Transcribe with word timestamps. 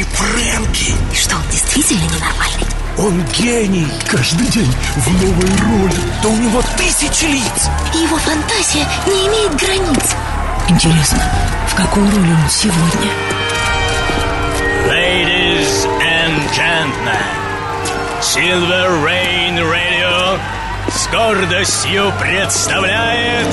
Слушай, 0.00 0.06
Фрэнки! 0.12 0.94
И 1.12 1.16
что, 1.16 1.36
он 1.36 1.42
действительно 1.50 2.04
ненормальный? 2.04 2.66
Он 2.96 3.24
гений! 3.38 3.86
Каждый 4.08 4.46
день 4.48 4.72
в 4.96 5.22
новой 5.22 5.82
роли. 5.82 6.00
Да 6.22 6.28
у 6.28 6.36
него 6.36 6.62
тысячи 6.76 7.24
лиц! 7.24 7.68
И 7.94 7.98
его 7.98 8.16
фантазия 8.16 8.86
не 9.06 9.26
имеет 9.28 9.54
границ. 9.56 10.14
Интересно, 10.68 11.22
в 11.68 11.74
какой 11.74 12.04
роли 12.04 12.32
он 12.32 12.50
сегодня? 12.50 13.10
Ladies 14.88 15.86
and 16.00 16.50
gentlemen, 16.52 17.18
Silver 18.20 19.04
Rain 19.04 19.58
Radio 19.58 20.38
с 20.88 21.06
гордостью 21.08 22.12
представляет 22.18 23.48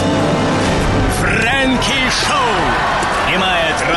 Фрэнки 1.20 2.10
Шоу. 2.26 2.97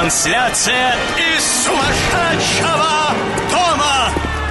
Трансляция 0.00 0.96
из 1.36 1.44
сумасшедшего 1.62 3.12
дома. 3.50 4.08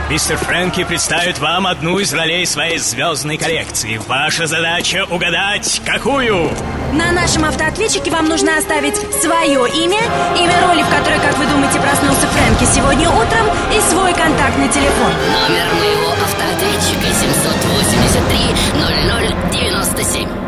Мистер 0.07 0.37
Фрэнки 0.37 0.83
представит 0.83 1.39
вам 1.39 1.65
одну 1.65 1.97
из 1.97 2.13
ролей 2.13 2.45
своей 2.45 2.77
звездной 2.77 3.37
коллекции. 3.37 3.99
Ваша 4.07 4.45
задача 4.45 5.07
угадать, 5.09 5.81
какую? 5.83 6.51
На 6.93 7.11
нашем 7.13 7.45
автоответчике 7.45 8.11
вам 8.11 8.29
нужно 8.29 8.59
оставить 8.59 8.97
свое 9.23 9.67
имя, 9.71 10.01
имя 10.37 10.67
роли, 10.67 10.83
в 10.83 10.89
которой, 10.89 11.19
как 11.19 11.35
вы 11.39 11.47
думаете, 11.47 11.79
проснулся 11.79 12.27
Фрэнки 12.27 12.65
сегодня 12.71 13.09
утром, 13.09 13.47
и 13.75 13.81
свой 13.89 14.13
контактный 14.13 14.69
телефон. 14.69 15.11
Номер 15.33 15.65
моего 15.73 16.11
автоответчика 16.11 17.11
783 17.11 19.51
0097. 19.51 20.38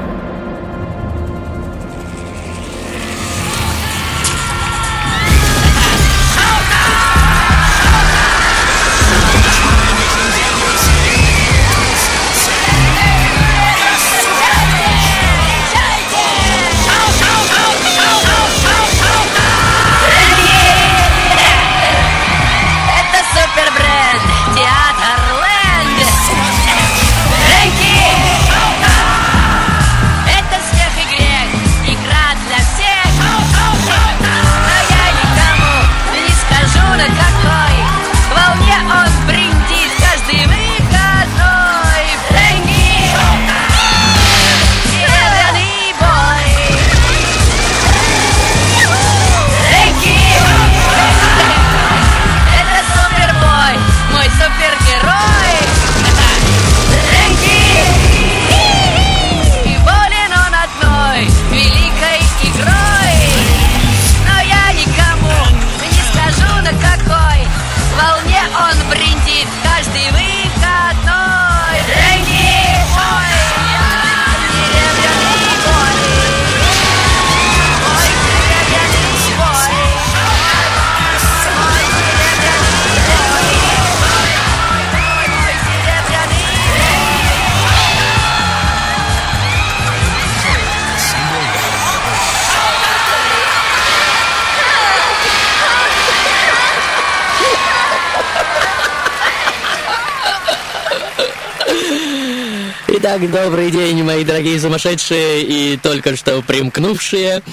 Итак, 103.23 103.43
добрый 103.43 103.69
день, 103.69 104.01
мои 104.01 104.23
дорогие 104.23 104.59
сумасшедшие 104.59 105.43
и 105.43 105.77
только 105.77 106.15
что 106.15 106.41
примкнувшие. 106.41 107.43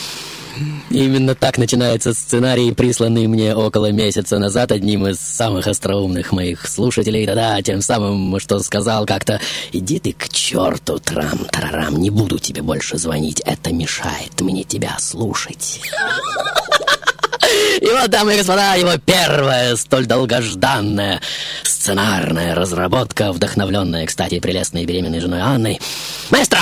Именно 0.89 1.35
так 1.35 1.59
начинается 1.59 2.15
сценарий, 2.15 2.73
присланный 2.73 3.27
мне 3.27 3.55
около 3.55 3.93
месяца 3.93 4.39
назад 4.39 4.73
одним 4.73 5.09
из 5.09 5.19
самых 5.19 5.67
остроумных 5.67 6.33
моих 6.33 6.67
слушателей. 6.67 7.27
Да-да, 7.27 7.61
тем 7.61 7.83
самым, 7.83 8.41
что 8.41 8.61
сказал 8.61 9.05
как-то 9.05 9.41
«Иди 9.73 9.99
ты 9.99 10.15
к 10.15 10.31
черту, 10.31 11.01
трам-тарарам, 11.01 11.99
не 11.99 12.09
буду 12.09 12.39
тебе 12.39 12.63
больше 12.63 12.97
звонить, 12.97 13.43
это 13.45 13.71
мешает 13.71 14.41
мне 14.41 14.65
тебя 14.65 14.97
слушать». 14.99 15.83
И 17.81 17.87
вот, 17.87 18.11
дамы 18.11 18.35
и 18.35 18.37
господа, 18.37 18.75
его 18.75 18.93
первая 19.05 19.77
столь 19.77 20.07
долгожданная 20.07 21.21
сценарная 21.79 22.57
разработка, 22.57 23.33
вдохновленная, 23.33 24.05
кстати, 24.07 24.41
прелестной 24.41 24.85
беременной 24.85 25.21
женой 25.21 25.41
Анной. 25.41 25.81
Маэстро, 26.29 26.61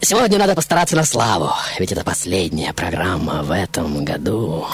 сегодня 0.00 0.38
надо 0.38 0.54
постараться 0.54 0.94
на 0.94 1.04
славу, 1.04 1.50
ведь 1.80 1.90
это 1.90 2.04
последняя 2.04 2.72
программа 2.72 3.42
в 3.42 3.50
этом 3.50 4.04
году. 4.04 4.66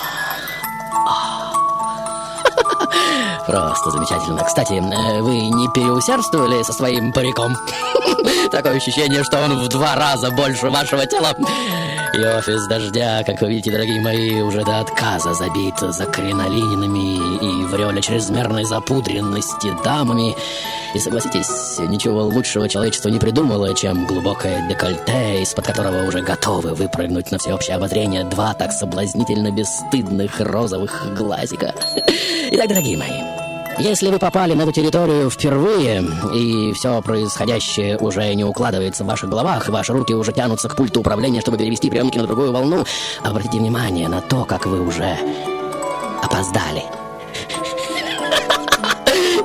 Просто 3.47 3.91
замечательно. 3.91 4.43
Кстати, 4.45 4.75
э, 4.75 5.23
вы 5.23 5.37
не 5.37 5.69
переусердствовали 5.69 6.63
со 6.63 6.73
своим 6.73 7.13
париком? 7.13 7.57
Такое 8.51 8.77
ощущение, 8.77 9.23
что 9.23 9.39
он 9.39 9.59
в 9.59 9.69
два 9.69 9.95
раза 9.95 10.31
больше 10.31 10.69
вашего 10.69 11.07
тела. 11.07 11.35
И 12.13 12.25
офис 12.25 12.67
дождя, 12.67 13.23
как 13.25 13.41
вы 13.43 13.49
видите, 13.49 13.71
дорогие 13.71 14.01
мои, 14.01 14.41
уже 14.41 14.65
до 14.65 14.81
отказа 14.81 15.35
забит 15.35 15.79
закринолиненными 15.79 17.37
и 17.37 17.65
в 17.67 17.75
реоле 17.75 18.01
чрезмерной 18.01 18.65
запудренности 18.65 19.73
дамами. 19.85 20.35
И 20.95 20.99
согласитесь, 20.99 21.79
ничего 21.79 22.23
лучшего 22.23 22.69
человечество 22.69 23.11
не 23.11 23.19
придумало, 23.19 23.75
чем 23.75 24.07
глубокое 24.07 24.67
декольте, 24.67 25.43
из-под 25.43 25.67
которого 25.67 26.07
уже 26.07 26.23
готовы 26.23 26.75
выпрыгнуть 26.75 27.31
на 27.31 27.39
всеобщее 27.39 27.77
обозрение 27.77 28.25
два 28.25 28.55
так 28.55 28.73
соблазнительно 28.73 29.51
бесстыдных 29.51 30.41
розовых 30.41 31.15
глазика. 31.15 31.75
Итак, 32.51 32.69
дорогие 32.69 32.97
мои, 32.97 33.36
если 33.79 34.09
вы 34.09 34.19
попали 34.19 34.55
на 34.55 34.63
эту 34.63 34.73
территорию 34.73 35.31
впервые, 35.31 36.03
и 36.35 36.73
все 36.73 37.03
происходящее 37.03 37.99
уже 37.99 38.33
не 38.35 38.45
укладывается 38.45 39.05
в 39.05 39.07
ваших 39.07 39.29
головах, 39.29 39.69
ваши 39.69 39.93
руки 39.93 40.15
уже 40.15 40.33
тянутся 40.33 40.69
к 40.69 40.77
пульту 40.77 41.01
управления, 41.01 41.41
чтобы 41.41 41.59
перевести 41.59 41.91
приемники 41.91 42.19
на 42.19 42.27
другую 42.27 42.53
волну, 42.53 42.85
обратите 43.23 43.59
внимание 43.59 44.09
на 44.09 44.21
то, 44.21 44.45
как 44.45 44.67
вы 44.67 44.81
уже 44.81 45.19
опоздали. 46.23 46.85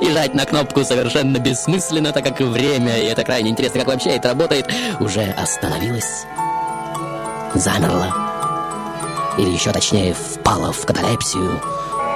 И 0.00 0.10
жать 0.10 0.34
на 0.34 0.46
кнопку 0.46 0.82
совершенно 0.84 1.38
бессмысленно, 1.38 2.12
так 2.12 2.24
как 2.24 2.40
время, 2.40 2.98
и 2.98 3.04
это 3.04 3.22
крайне 3.24 3.50
интересно, 3.50 3.80
как 3.80 3.88
вообще 3.88 4.10
это 4.10 4.30
работает, 4.30 4.66
уже 4.98 5.22
остановилось, 5.22 6.24
замерло, 7.54 8.12
или 9.38 9.50
еще 9.50 9.70
точнее 9.72 10.14
впало 10.14 10.72
в 10.72 10.84
каталепсию, 10.84 11.60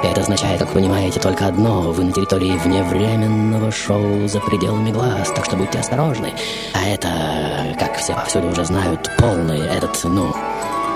это 0.02 0.20
означает, 0.20 0.58
как 0.58 0.68
вы 0.68 0.74
понимаете, 0.74 1.20
только 1.20 1.46
одно. 1.46 1.92
Вы 1.92 2.04
на 2.04 2.12
территории 2.12 2.52
вневременного 2.58 3.70
шоу 3.70 4.26
за 4.28 4.40
пределами 4.40 4.90
глаз, 4.90 5.30
так 5.34 5.44
что 5.44 5.56
будьте 5.56 5.78
осторожны. 5.78 6.32
А 6.74 6.86
это, 6.88 7.76
как 7.78 7.96
все 7.96 8.14
повсюду 8.14 8.48
уже 8.48 8.64
знают, 8.64 9.10
полный 9.18 9.60
этот, 9.60 9.98
ну... 10.04 10.34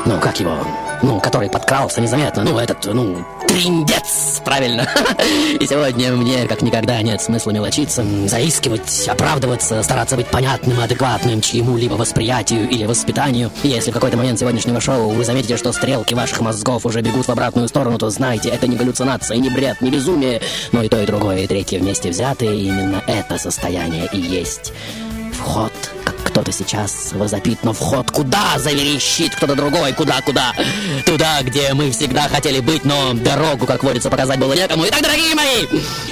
Ну, 0.06 0.19
как 0.19 0.41
его? 0.41 0.56
Ну, 1.02 1.20
который 1.20 1.50
подкрался 1.50 2.00
незаметно. 2.00 2.44
Ну, 2.44 2.58
этот, 2.58 2.85
ну, 2.87 3.25
триндец, 3.47 4.41
правильно. 4.44 4.88
И 5.61 5.67
сегодня 5.67 6.12
мне, 6.12 6.47
как 6.47 6.62
никогда, 6.62 7.00
нет 7.02 7.20
смысла 7.20 7.50
мелочиться, 7.50 8.05
заискивать, 8.26 9.08
оправдываться, 9.08 9.82
стараться 9.82 10.17
быть 10.17 10.26
понятным 10.26 10.81
адекватным 10.81 11.41
чьему-либо 11.41 11.94
восприятию 11.94 12.69
или 12.69 12.85
воспитанию. 12.85 13.50
И 13.62 13.69
если 13.69 13.91
в 13.91 13.94
какой-то 13.94 14.17
момент 14.17 14.38
сегодняшнего 14.38 14.81
шоу 14.81 15.11
вы 15.11 15.25
заметите, 15.25 15.56
что 15.56 15.73
стрелки 15.73 16.14
ваших 16.14 16.41
мозгов 16.41 16.87
уже 16.87 17.00
бегут 17.00 17.26
в 17.26 17.31
обратную 17.31 17.69
сторону, 17.69 17.99
то 17.99 18.11
знайте, 18.11 18.49
это 18.49 18.67
не 18.67 18.76
галлюцинация, 18.76 19.37
не 19.37 19.50
бред, 19.50 19.81
не 19.81 19.91
безумие, 19.91 20.41
но 20.73 20.82
и 20.82 20.88
то, 20.88 21.00
и 21.00 21.06
другое, 21.06 21.41
и 21.41 21.47
третье 21.47 21.79
вместе 21.79 22.11
взятые, 22.11 22.61
именно 22.61 23.02
это 23.06 23.38
состояние 23.38 24.08
и 24.12 24.19
есть 24.19 24.73
вход, 25.41 25.73
кто-то 26.41 26.53
сейчас 26.53 27.13
возопит, 27.13 27.59
но 27.65 27.75
вход 27.75 28.11
куда 28.11 28.59
заверещит 28.59 29.37
кто-то 29.37 29.55
другой, 29.55 29.93
куда, 29.93 30.23
куда? 30.23 30.55
Туда, 31.05 31.43
где 31.43 31.75
мы 31.75 31.91
всегда 31.91 32.29
хотели 32.29 32.61
быть, 32.61 32.83
но 32.87 33.13
дорогу, 33.13 33.67
как 33.67 33.83
водится, 33.83 34.09
показать 34.09 34.39
было 34.39 34.55
некому. 34.55 34.87
Итак, 34.89 35.03
дорогие 35.03 35.35
мои, 35.35 35.67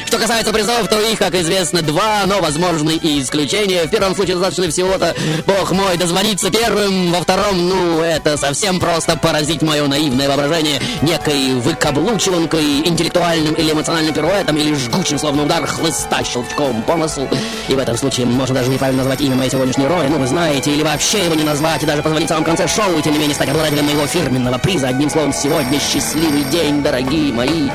что 0.04 0.18
касается 0.18 0.52
призов, 0.52 0.86
то 0.88 1.00
их, 1.00 1.18
как 1.18 1.34
известно, 1.34 1.80
два, 1.80 2.24
но 2.26 2.42
возможны 2.42 2.90
и 2.90 3.22
исключения. 3.22 3.84
В 3.84 3.90
первом 3.90 4.14
случае 4.14 4.36
достаточно 4.36 4.68
всего-то, 4.70 5.14
бог 5.46 5.72
мой, 5.72 5.96
дозвониться 5.96 6.50
первым, 6.50 7.10
во 7.10 7.22
втором, 7.22 7.66
ну, 7.66 8.02
это 8.02 8.36
совсем 8.36 8.80
просто 8.80 9.16
поразить 9.16 9.62
мое 9.62 9.86
наивное 9.86 10.28
воображение 10.28 10.78
некой 11.00 11.54
выкаблучиванкой, 11.54 12.86
интеллектуальным 12.86 13.54
или 13.54 13.72
эмоциональным 13.72 14.12
пируэтом, 14.12 14.58
или 14.58 14.74
жгучим, 14.74 15.18
словно 15.18 15.44
удар 15.44 15.66
хлыста 15.66 16.22
щелчком 16.22 16.82
по 16.82 16.96
носу. 16.96 17.26
И 17.68 17.72
в 17.72 17.78
этом 17.78 17.96
случае 17.96 18.26
можно 18.26 18.56
даже 18.56 18.68
неправильно 18.68 19.04
назвать 19.04 19.22
имя 19.22 19.36
моей 19.36 19.50
сегодняшней 19.50 19.86
роли, 19.86 20.08
ну, 20.08 20.17
вы 20.18 20.26
знаете, 20.26 20.72
или 20.72 20.82
вообще 20.82 21.24
его 21.24 21.34
не 21.34 21.44
назвать, 21.44 21.82
и 21.82 21.86
даже 21.86 22.02
позвонить 22.02 22.28
в 22.28 22.30
самом 22.30 22.44
конце 22.44 22.66
шоу, 22.66 22.98
и 22.98 23.02
тем 23.02 23.12
не 23.12 23.18
менее 23.18 23.34
стать 23.34 23.48
обладателем 23.48 23.86
моего 23.86 24.06
фирменного 24.06 24.58
приза. 24.58 24.88
Одним 24.88 25.10
словом, 25.10 25.32
сегодня 25.32 25.78
счастливый 25.78 26.44
день, 26.44 26.82
дорогие 26.82 27.32
мои. 27.32 27.68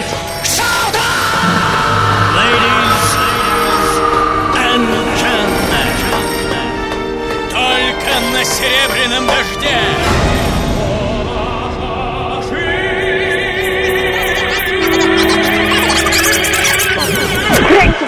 Только 7.50 8.20
на 8.34 8.44
серебряном 8.44 9.28
дожде. 9.28 10.03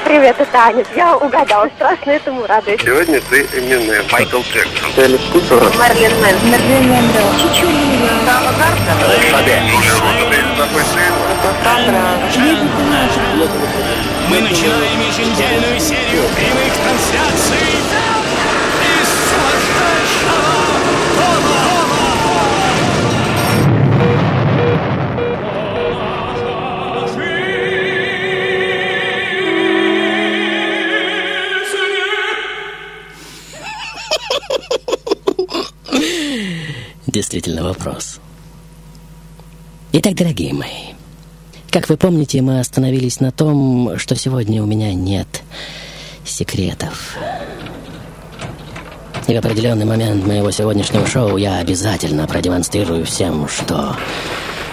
Привет, 0.05 0.35
это 0.39 0.57
Аня. 0.59 0.85
Я 0.95 1.17
угадала, 1.17 1.69
страшно 1.75 2.11
этому 2.11 2.45
радуюсь. 2.45 2.79
Сегодня 2.81 3.19
ты 3.21 3.41
Эминем. 3.53 4.05
Майкл 4.11 4.41
Джексон. 4.41 4.89
Элис 4.97 5.21
Купер. 5.33 5.61
Марлен 5.77 6.11
Мэн. 6.21 6.35
Марлен 6.49 6.89
Мэндо. 6.89 7.19
Чичулина. 7.37 8.09
Сава 8.25 8.51
Итак, 40.15 40.27
дорогие 40.27 40.53
мои, 40.53 40.93
как 41.71 41.89
вы 41.89 41.97
помните, 41.97 42.41
мы 42.41 42.61
остановились 42.61 43.19
на 43.19 43.31
том, 43.31 43.97
что 43.97 44.15
сегодня 44.15 44.63
у 44.63 44.65
меня 44.65 44.93
нет 44.93 45.27
секретов. 46.23 47.17
И 49.27 49.33
в 49.33 49.37
определенный 49.37 49.85
момент 49.85 50.25
моего 50.25 50.51
сегодняшнего 50.51 51.05
шоу 51.05 51.35
я 51.35 51.57
обязательно 51.57 52.27
продемонстрирую 52.27 53.05
всем, 53.05 53.49
что 53.49 53.97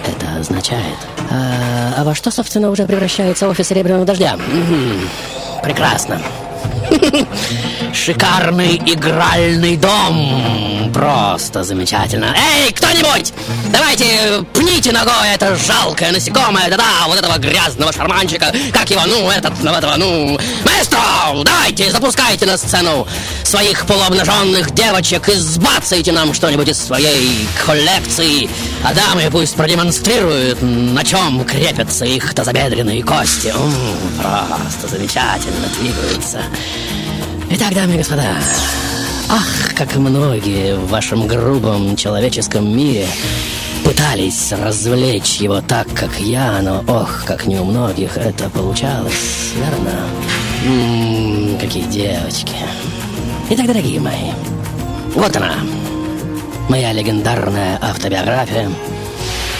это 0.05 0.39
означает. 0.39 0.97
А, 1.29 1.95
а 1.97 2.03
во 2.05 2.15
что, 2.15 2.31
собственно, 2.31 2.69
уже 2.69 2.85
превращается 2.85 3.49
офис 3.49 3.67
Серебряного 3.67 4.05
Дождя? 4.05 4.37
Прекрасно. 5.61 6.21
Шикарный 7.93 8.77
игральный 8.77 9.77
дом. 9.77 10.91
Просто 10.93 11.63
замечательно. 11.63 12.35
Эй, 12.35 12.71
кто-нибудь! 12.73 13.33
Давайте 13.71 14.43
пните 14.53 14.91
ногой 14.91 15.29
это 15.33 15.55
жалкое 15.55 16.11
насекомое. 16.11 16.69
Да-да, 16.69 17.07
вот 17.07 17.17
этого 17.17 17.37
грязного 17.37 17.93
шарманчика. 17.93 18.51
Как 18.71 18.89
его, 18.89 19.01
ну, 19.05 19.29
этот, 19.29 19.53
ну, 19.61 19.71
этого, 19.71 19.95
ну... 19.97 20.39
Маэстро, 20.65 20.99
давайте, 21.43 21.91
запускайте 21.91 22.45
на 22.45 22.57
сцену 22.57 23.07
своих 23.43 23.85
полуобнаженных 23.85 24.71
девочек 24.73 25.29
и 25.29 25.33
сбацайте 25.33 26.11
нам 26.11 26.33
что-нибудь 26.33 26.69
из 26.69 26.79
своей 26.79 27.47
коллекции. 27.65 28.49
А 28.83 28.93
дамы 28.93 29.29
пусть 29.31 29.55
продемонстрируют, 29.55 30.61
на 30.61 31.03
чем 31.03 31.45
крепятся 31.45 32.05
их 32.05 32.33
тазобедренные 32.33 33.03
кости. 33.03 33.53
М, 33.55 33.73
просто 34.19 34.87
замечательно 34.95 35.67
двигаются. 35.79 36.41
Итак, 37.55 37.75
дамы 37.75 37.93
и 37.93 37.97
господа, 37.99 38.23
ах, 39.29 39.75
как 39.75 39.95
многие 39.95 40.73
в 40.75 40.87
вашем 40.87 41.27
грубом 41.27 41.95
человеческом 41.95 42.75
мире 42.75 43.05
пытались 43.83 44.51
развлечь 44.53 45.35
его 45.35 45.61
так, 45.61 45.87
как 45.93 46.19
я, 46.19 46.59
но 46.63 46.83
ох, 46.87 47.25
как 47.27 47.45
не 47.45 47.59
у 47.59 47.65
многих 47.65 48.17
это 48.17 48.49
получалось, 48.49 49.53
верно? 49.55 49.99
М, 50.65 51.59
какие 51.59 51.83
девочки. 51.83 52.55
Итак, 53.51 53.67
дорогие 53.67 53.99
мои, 53.99 54.31
вот 55.13 55.35
она, 55.37 55.53
моя 56.69 56.91
легендарная 56.91 57.77
автобиография. 57.79 58.71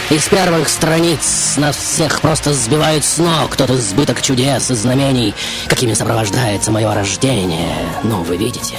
Из 0.09 0.27
первых 0.27 0.69
страниц 0.69 1.55
нас 1.57 1.77
всех 1.77 2.21
просто 2.21 2.53
сбивают 2.53 3.05
с 3.05 3.17
ног 3.17 3.55
тот 3.55 3.69
избыток 3.71 4.21
чудес 4.21 4.69
и 4.69 4.75
знамений, 4.75 5.33
какими 5.67 5.93
сопровождается 5.93 6.71
мое 6.71 6.93
рождение. 6.93 7.73
Ну, 8.03 8.21
вы 8.21 8.37
видите. 8.37 8.75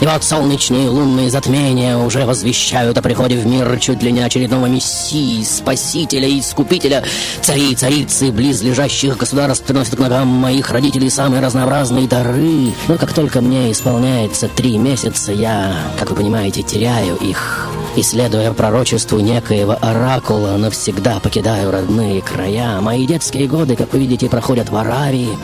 И 0.00 0.06
вот 0.06 0.22
солнечные 0.22 0.86
и 0.86 0.88
лунные 0.88 1.30
затмения 1.30 1.96
уже 1.96 2.24
возвещают 2.24 2.96
о 2.96 3.02
приходе 3.02 3.36
в 3.36 3.46
мир 3.46 3.78
чуть 3.80 4.02
ли 4.02 4.12
не 4.12 4.20
очередного 4.20 4.66
мессии, 4.66 5.42
спасителя 5.42 6.28
и 6.28 6.40
искупителя. 6.40 7.04
Цари 7.42 7.72
и 7.72 7.74
царицы 7.74 8.30
близлежащих 8.30 9.16
государств 9.16 9.64
приносят 9.64 9.96
к 9.96 9.98
ногам 9.98 10.28
моих 10.28 10.70
родителей 10.70 11.10
самые 11.10 11.42
разнообразные 11.42 12.06
дары. 12.06 12.72
Но 12.88 12.96
как 12.96 13.12
только 13.12 13.40
мне 13.40 13.72
исполняется 13.72 14.48
три 14.48 14.78
месяца, 14.78 15.32
я, 15.32 15.74
как 15.98 16.10
вы 16.10 16.16
понимаете, 16.16 16.62
теряю 16.62 17.16
их. 17.16 17.68
И 17.96 18.02
следуя 18.02 18.52
пророчеству 18.52 19.18
некоего 19.18 19.76
оракула, 19.80 20.56
навсегда 20.56 21.18
покидаю 21.18 21.70
родные 21.70 22.22
края. 22.22 22.80
Мои 22.80 23.06
детские 23.06 23.48
годы, 23.48 23.74
как 23.74 23.92
вы 23.92 23.98
видите, 23.98 24.28
проходят 24.28 24.70
в 24.70 24.76
Аравии, 24.76 25.36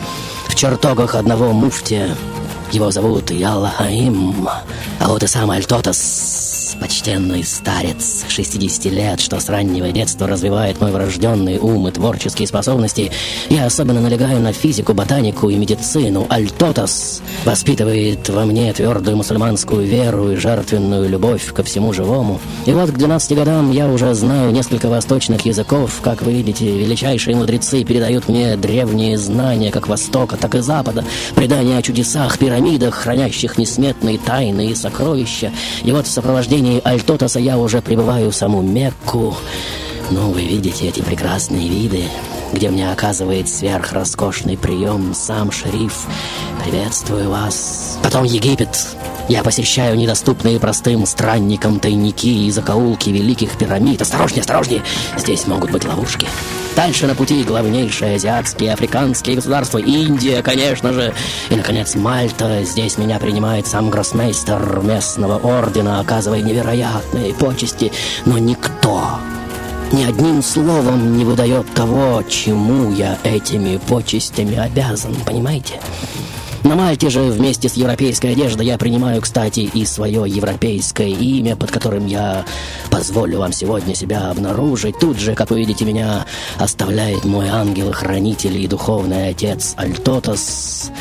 в 0.47 0.55
чертогах 0.55 1.15
одного 1.15 1.51
муфтия. 1.51 2.15
Его 2.71 2.89
зовут 2.91 3.31
Яллахаим, 3.31 4.47
а 4.99 5.07
вот 5.07 5.23
и 5.23 5.27
сам 5.27 5.51
Альтотас, 5.51 5.97
почтенный 6.79 7.43
старец, 7.43 8.25
60 8.27 8.85
лет, 8.85 9.19
что 9.19 9.39
с 9.39 9.49
раннего 9.49 9.91
детства 9.91 10.27
развивает 10.27 10.79
мой 10.79 10.91
врожденный 10.91 11.57
ум 11.57 11.87
и 11.87 11.91
творческие 11.91 12.47
способности. 12.47 13.11
Я 13.49 13.65
особенно 13.65 14.01
налегаю 14.01 14.39
на 14.39 14.53
физику, 14.53 14.93
ботанику 14.93 15.49
и 15.49 15.55
медицину. 15.55 16.25
Альтотас 16.29 17.21
воспитывает 17.45 18.29
во 18.29 18.45
мне 18.45 18.71
твердую 18.73 19.17
мусульманскую 19.17 19.85
веру 19.85 20.31
и 20.31 20.35
жертвенную 20.35 21.09
любовь 21.09 21.53
ко 21.53 21.63
всему 21.63 21.93
живому. 21.93 22.39
И 22.65 22.71
вот 22.71 22.91
к 22.91 22.97
12 22.97 23.35
годам 23.35 23.71
я 23.71 23.87
уже 23.87 24.13
знаю 24.13 24.51
несколько 24.51 24.87
восточных 24.89 25.45
языков. 25.45 25.99
Как 26.03 26.21
вы 26.21 26.33
видите, 26.33 26.65
величайшие 26.65 27.35
мудрецы 27.35 27.83
передают 27.83 28.27
мне 28.27 28.55
древние 28.57 29.17
знания 29.17 29.71
как 29.71 29.87
Востока, 29.87 30.37
так 30.37 30.55
и 30.55 30.59
Запада, 30.59 31.03
предания 31.35 31.77
о 31.77 31.81
чудесах, 31.81 32.37
пирамидах, 32.37 32.95
хранящих 32.95 33.57
несметные 33.57 34.17
тайны 34.17 34.67
и 34.67 34.75
сокровища. 34.75 35.51
И 35.83 35.91
вот 35.91 36.07
в 36.07 36.11
сопровождении 36.11 36.66
Альтотаса 36.83 37.39
я 37.39 37.57
уже 37.57 37.81
прибываю 37.81 38.31
в 38.31 38.35
саму 38.35 38.61
Мекку. 38.61 39.35
Ну, 40.11 40.31
вы 40.31 40.45
видите 40.45 40.87
эти 40.87 41.01
прекрасные 41.01 41.67
виды, 41.67 42.03
где 42.53 42.69
мне 42.69 42.91
оказывает 42.91 43.49
сверхроскошный 43.49 44.57
прием 44.57 45.13
сам 45.13 45.51
шериф. 45.51 46.05
Приветствую 46.63 47.29
вас. 47.29 47.97
Потом 48.03 48.23
Египет. 48.23 48.77
Я 49.27 49.43
посещаю 49.43 49.97
недоступные 49.97 50.57
простым 50.57 51.05
странникам 51.05 51.79
тайники 51.79 52.27
и 52.27 52.51
закоулки 52.51 53.09
великих 53.09 53.57
пирамид. 53.57 54.01
Осторожнее, 54.01 54.41
осторожнее, 54.41 54.83
здесь 55.17 55.47
могут 55.47 55.71
быть 55.71 55.83
ловушки. 55.83 56.27
Дальше 56.77 57.07
на 57.07 57.15
пути 57.15 57.43
главнейшие 57.43 58.15
азиатские, 58.15 58.71
африканские 58.71 59.35
государства, 59.35 59.79
Индия, 59.79 60.41
конечно 60.43 60.93
же. 60.93 61.13
И, 61.49 61.55
наконец, 61.55 61.95
Мальта. 61.95 62.63
Здесь 62.63 62.97
меня 62.97 63.19
принимает 63.19 63.67
сам 63.67 63.89
гроссмейстер 63.89 64.81
местного 64.81 65.39
ордена, 65.39 65.99
оказывая 65.99 66.41
невероятные 66.41 67.33
почести. 67.33 67.91
Но 68.25 68.37
никто 68.37 69.19
ни 69.93 70.03
одним 70.03 70.41
словом 70.41 71.17
не 71.17 71.23
выдает 71.23 71.71
того, 71.73 72.23
чему 72.23 72.91
я 72.91 73.17
этими 73.23 73.77
почестями 73.77 74.57
обязан, 74.57 75.15
понимаете? 75.25 75.79
На 76.63 76.75
Мальте 76.75 77.09
же 77.09 77.21
вместе 77.21 77.69
с 77.69 77.75
европейской 77.75 78.33
одеждой 78.33 78.65
я 78.65 78.77
принимаю, 78.77 79.21
кстати, 79.21 79.61
и 79.61 79.85
свое 79.85 80.25
европейское 80.27 81.07
имя, 81.07 81.55
под 81.55 81.71
которым 81.71 82.07
я 82.07 82.45
позволю 82.89 83.39
вам 83.39 83.53
сегодня 83.53 83.95
себя 83.95 84.29
обнаружить. 84.29 84.99
Тут 84.99 85.17
же, 85.17 85.33
как 85.33 85.49
вы 85.49 85.59
видите, 85.59 85.85
меня 85.85 86.25
оставляет 86.57 87.23
мой 87.23 87.47
ангел-хранитель 87.47 88.57
и 88.57 88.67
духовный 88.67 89.29
отец 89.29 89.75
Альтотос. 89.77 90.91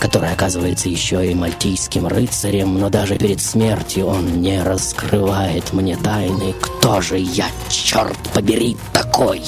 Который 0.00 0.32
оказывается 0.32 0.88
еще 0.88 1.30
и 1.30 1.34
мальтийским 1.34 2.06
рыцарем, 2.06 2.78
но 2.78 2.90
даже 2.90 3.16
перед 3.16 3.40
смертью 3.40 4.06
он 4.06 4.40
не 4.40 4.62
раскрывает 4.62 5.72
мне 5.72 5.96
тайны, 5.96 6.54
кто 6.60 7.00
же 7.00 7.18
я, 7.18 7.46
черт 7.68 8.18
побери, 8.32 8.76
такой. 8.92 9.42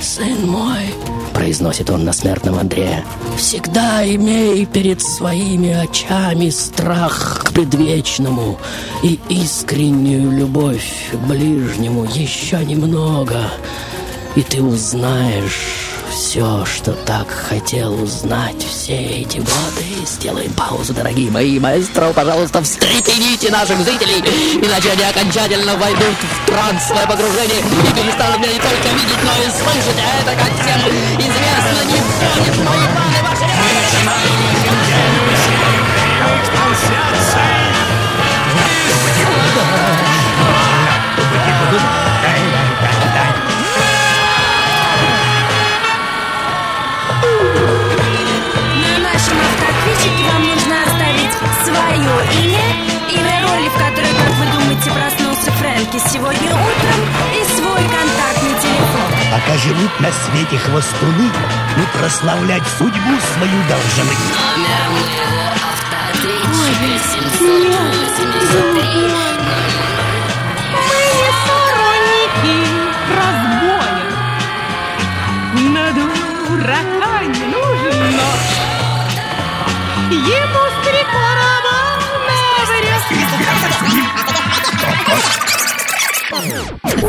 «Сын 0.00 0.46
мой»,— 0.46 0.92
произносит 1.34 1.88
он 1.88 2.04
на 2.04 2.12
смертном 2.12 2.58
Андре, 2.58 3.04
«всегда 3.38 4.04
имей 4.06 4.66
перед 4.66 5.00
своими 5.00 5.72
очами 5.72 6.50
страх 6.50 7.44
к 7.44 7.52
предвечному 7.52 8.58
и 9.02 9.18
искреннюю 9.28 10.30
любовь 10.30 11.10
к 11.12 11.16
ближнему 11.26 12.04
еще 12.04 12.62
немного, 12.64 13.50
и 14.36 14.42
ты 14.42 14.62
узнаешь 14.62 15.93
все, 16.14 16.64
что 16.64 16.92
так 16.92 17.28
хотел 17.28 18.00
узнать 18.00 18.62
все 18.62 18.94
эти 18.94 19.38
годы. 19.38 19.84
Сделаем 20.06 20.52
паузу, 20.52 20.94
дорогие 20.94 21.28
мои 21.30 21.58
маэстро. 21.58 22.12
Пожалуйста, 22.12 22.62
встрепените 22.62 23.50
наших 23.50 23.78
зрителей, 23.80 24.22
иначе 24.62 24.92
они 24.92 25.02
окончательно 25.02 25.74
войдут 25.74 26.14
в 26.22 26.46
трансовое 26.46 27.06
погружение 27.06 27.58
и 27.58 27.94
перестанут 27.94 28.38
меня 28.38 28.52
не 28.52 28.60
только 28.60 28.88
видеть, 28.94 29.22
но 29.24 29.32
и 29.42 29.50
слышать. 29.50 29.98
А 29.98 30.22
это, 30.22 30.38
как 30.38 30.52
всем 30.54 30.80
известно, 31.18 31.53
свете 60.34 60.58
хвостуны, 60.58 61.30
мы 61.76 61.86
прославлять 61.98 62.62
судьбу 62.78 63.18
свою 63.34 63.62
должны. 63.68 64.14
Номер 64.56 64.88
моего 64.90 65.44
автоответчика 65.70 67.12
783. 67.12 69.33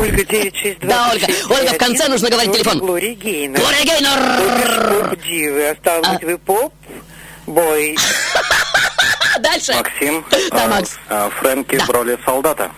Ольга 0.06 0.24
962. 0.24 0.88
Да, 0.88 1.10
Ольга. 1.12 1.26
Ольга, 1.50 1.72
в 1.74 1.78
конце 1.78 2.08
нужно 2.08 2.30
говорить 2.30 2.52
телефон. 2.52 2.78
Глория 2.78 3.14
Гейнер. 3.14 3.58
Глория 3.60 3.84
Гейнер! 3.84 5.08
Поп 5.10 5.22
дивы. 5.24 5.68
А 5.70 5.76
стало 5.76 6.12
быть, 6.14 6.24
вы 6.24 6.38
поп? 6.38 6.72
Бой. 7.46 7.96
А 9.34 9.38
дальше? 9.40 9.72
Максим, 9.74 10.24
Да, 10.50 10.64
а, 10.64 10.68
Макс. 10.68 10.90
а, 11.08 11.30
Фрэнки 11.30 11.76
в 11.76 11.90
роли 11.90 12.18
солдата. 12.24 12.70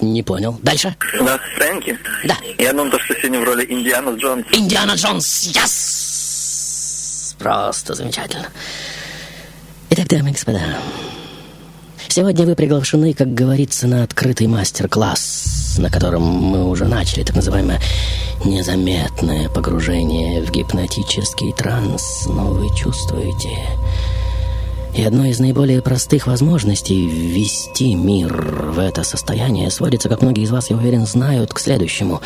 Не 0.00 0.22
понял. 0.22 0.58
Дальше? 0.62 0.94
Да, 1.20 1.38
Фрэнки? 1.56 1.98
Да. 2.24 2.36
Я 2.58 2.72
думаю, 2.72 2.90
то, 2.90 2.98
что 3.00 3.14
сегодня 3.14 3.40
в 3.40 3.44
роли 3.44 3.64
Индиана 3.68 4.10
Джонс. 4.16 4.46
Индиана 4.52 4.92
Джонс. 4.92 5.44
Yes! 5.48 7.36
Просто 7.38 7.94
замечательно. 7.94 8.48
Итак, 9.90 10.06
дамы 10.08 10.30
и 10.30 10.32
господа, 10.32 10.60
сегодня 12.08 12.46
вы 12.46 12.54
приглашены, 12.54 13.12
как 13.14 13.32
говорится, 13.34 13.86
на 13.86 14.02
открытый 14.02 14.46
мастер-класс, 14.46 15.63
на 15.78 15.90
котором 15.90 16.22
мы 16.22 16.64
уже 16.68 16.86
начали 16.86 17.22
так 17.22 17.36
называемое 17.36 17.80
незаметное 18.44 19.48
погружение 19.48 20.42
в 20.42 20.50
гипнотический 20.50 21.52
транс, 21.52 22.26
но 22.26 22.46
вы 22.46 22.74
чувствуете... 22.74 23.50
И 24.94 25.02
одной 25.02 25.30
из 25.30 25.40
наиболее 25.40 25.82
простых 25.82 26.28
возможностей 26.28 27.08
ввести 27.08 27.96
мир 27.96 28.32
в 28.32 28.78
это 28.78 29.02
состояние 29.02 29.68
сводится, 29.72 30.08
как 30.08 30.22
многие 30.22 30.44
из 30.44 30.52
вас, 30.52 30.70
я 30.70 30.76
уверен, 30.76 31.04
знают, 31.04 31.52
к 31.52 31.58
следующему. 31.58 32.22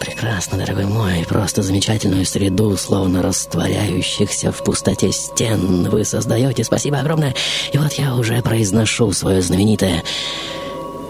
Прекрасно, 0.00 0.56
дорогой 0.56 0.86
мой, 0.86 1.26
просто 1.28 1.62
замечательную 1.62 2.24
среду, 2.24 2.74
словно 2.78 3.20
растворяющихся 3.20 4.52
в 4.52 4.64
пустоте 4.64 5.12
стен, 5.12 5.90
вы 5.90 6.06
создаете. 6.06 6.64
Спасибо 6.64 7.00
огромное. 7.00 7.34
И 7.72 7.76
вот 7.78 7.92
я 7.92 8.14
уже 8.14 8.40
произношу 8.40 9.12
свое 9.12 9.42
знаменитое 9.42 10.02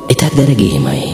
«Итак, 0.08 0.34
дорогие 0.36 0.78
мои, 0.80 1.12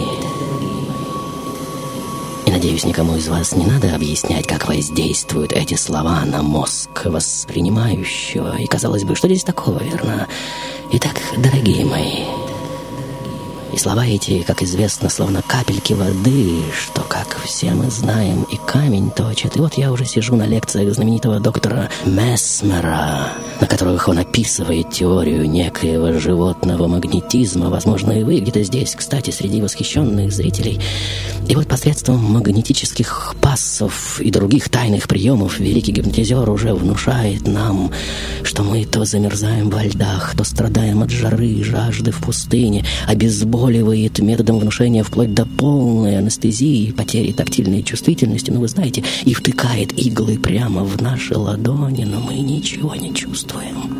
и 2.46 2.50
надеюсь, 2.50 2.84
никому 2.84 3.14
из 3.16 3.28
вас 3.28 3.54
не 3.54 3.64
надо 3.64 3.94
объяснять, 3.94 4.46
как 4.46 4.66
воздействуют 4.66 5.52
эти 5.52 5.74
слова 5.74 6.24
на 6.24 6.42
мозг 6.42 7.04
воспринимающего. 7.04 8.58
И 8.58 8.66
казалось 8.66 9.04
бы, 9.04 9.14
что 9.14 9.28
здесь 9.28 9.44
такого, 9.44 9.80
верно? 9.80 10.26
Итак, 10.90 11.20
дорогие 11.38 11.84
мои, 11.84 12.24
и 13.72 13.78
слова 13.78 14.06
эти, 14.06 14.42
как 14.42 14.62
известно, 14.62 15.08
словно 15.08 15.42
капельки 15.42 15.92
воды, 15.92 16.62
что, 16.72 17.02
как 17.02 17.38
все 17.44 17.70
мы 17.70 17.90
знаем, 17.90 18.44
и 18.50 18.56
камень 18.56 19.10
точит. 19.10 19.56
И 19.56 19.60
вот 19.60 19.74
я 19.74 19.92
уже 19.92 20.04
сижу 20.04 20.36
на 20.36 20.46
лекциях 20.46 20.92
знаменитого 20.92 21.40
доктора 21.40 21.88
Месмера, 22.04 23.28
на 23.60 23.66
которых 23.66 24.08
он 24.08 24.18
описывает 24.18 24.90
теорию 24.90 25.48
некоего 25.48 26.18
животного 26.18 26.88
магнетизма. 26.88 27.70
Возможно, 27.70 28.12
и 28.12 28.24
вы 28.24 28.40
где-то 28.40 28.62
здесь, 28.64 28.94
кстати, 28.94 29.30
среди 29.30 29.62
восхищенных 29.62 30.32
зрителей. 30.32 30.80
И 31.48 31.54
вот 31.54 31.68
посредством 31.68 32.18
магнетических 32.18 33.34
пассов 33.40 34.20
и 34.20 34.30
других 34.30 34.68
тайных 34.68 35.08
приемов 35.08 35.58
великий 35.58 35.92
гипнотизер 35.92 36.48
уже 36.48 36.74
внушает 36.74 37.46
нам, 37.46 37.90
что 38.42 38.62
мы 38.62 38.84
то 38.84 39.04
замерзаем 39.04 39.70
во 39.70 39.82
льдах, 39.82 40.34
то 40.36 40.44
страдаем 40.44 41.02
от 41.02 41.10
жары 41.10 41.48
и 41.48 41.62
жажды 41.62 42.12
в 42.12 42.20
пустыне, 42.20 42.84
обезболивает 43.60 44.18
методом 44.20 44.58
внушения 44.58 45.02
вплоть 45.02 45.34
до 45.34 45.44
полной 45.44 46.18
анестезии, 46.18 46.92
потери 46.92 47.32
тактильной 47.32 47.82
чувствительности, 47.82 48.50
ну 48.50 48.60
вы 48.60 48.68
знаете, 48.68 49.04
и 49.24 49.34
втыкает 49.34 49.92
иглы 49.98 50.38
прямо 50.38 50.82
в 50.82 51.00
наши 51.02 51.36
ладони, 51.36 52.04
но 52.04 52.20
мы 52.20 52.34
ничего 52.34 52.94
не 52.94 53.14
чувствуем. 53.14 53.98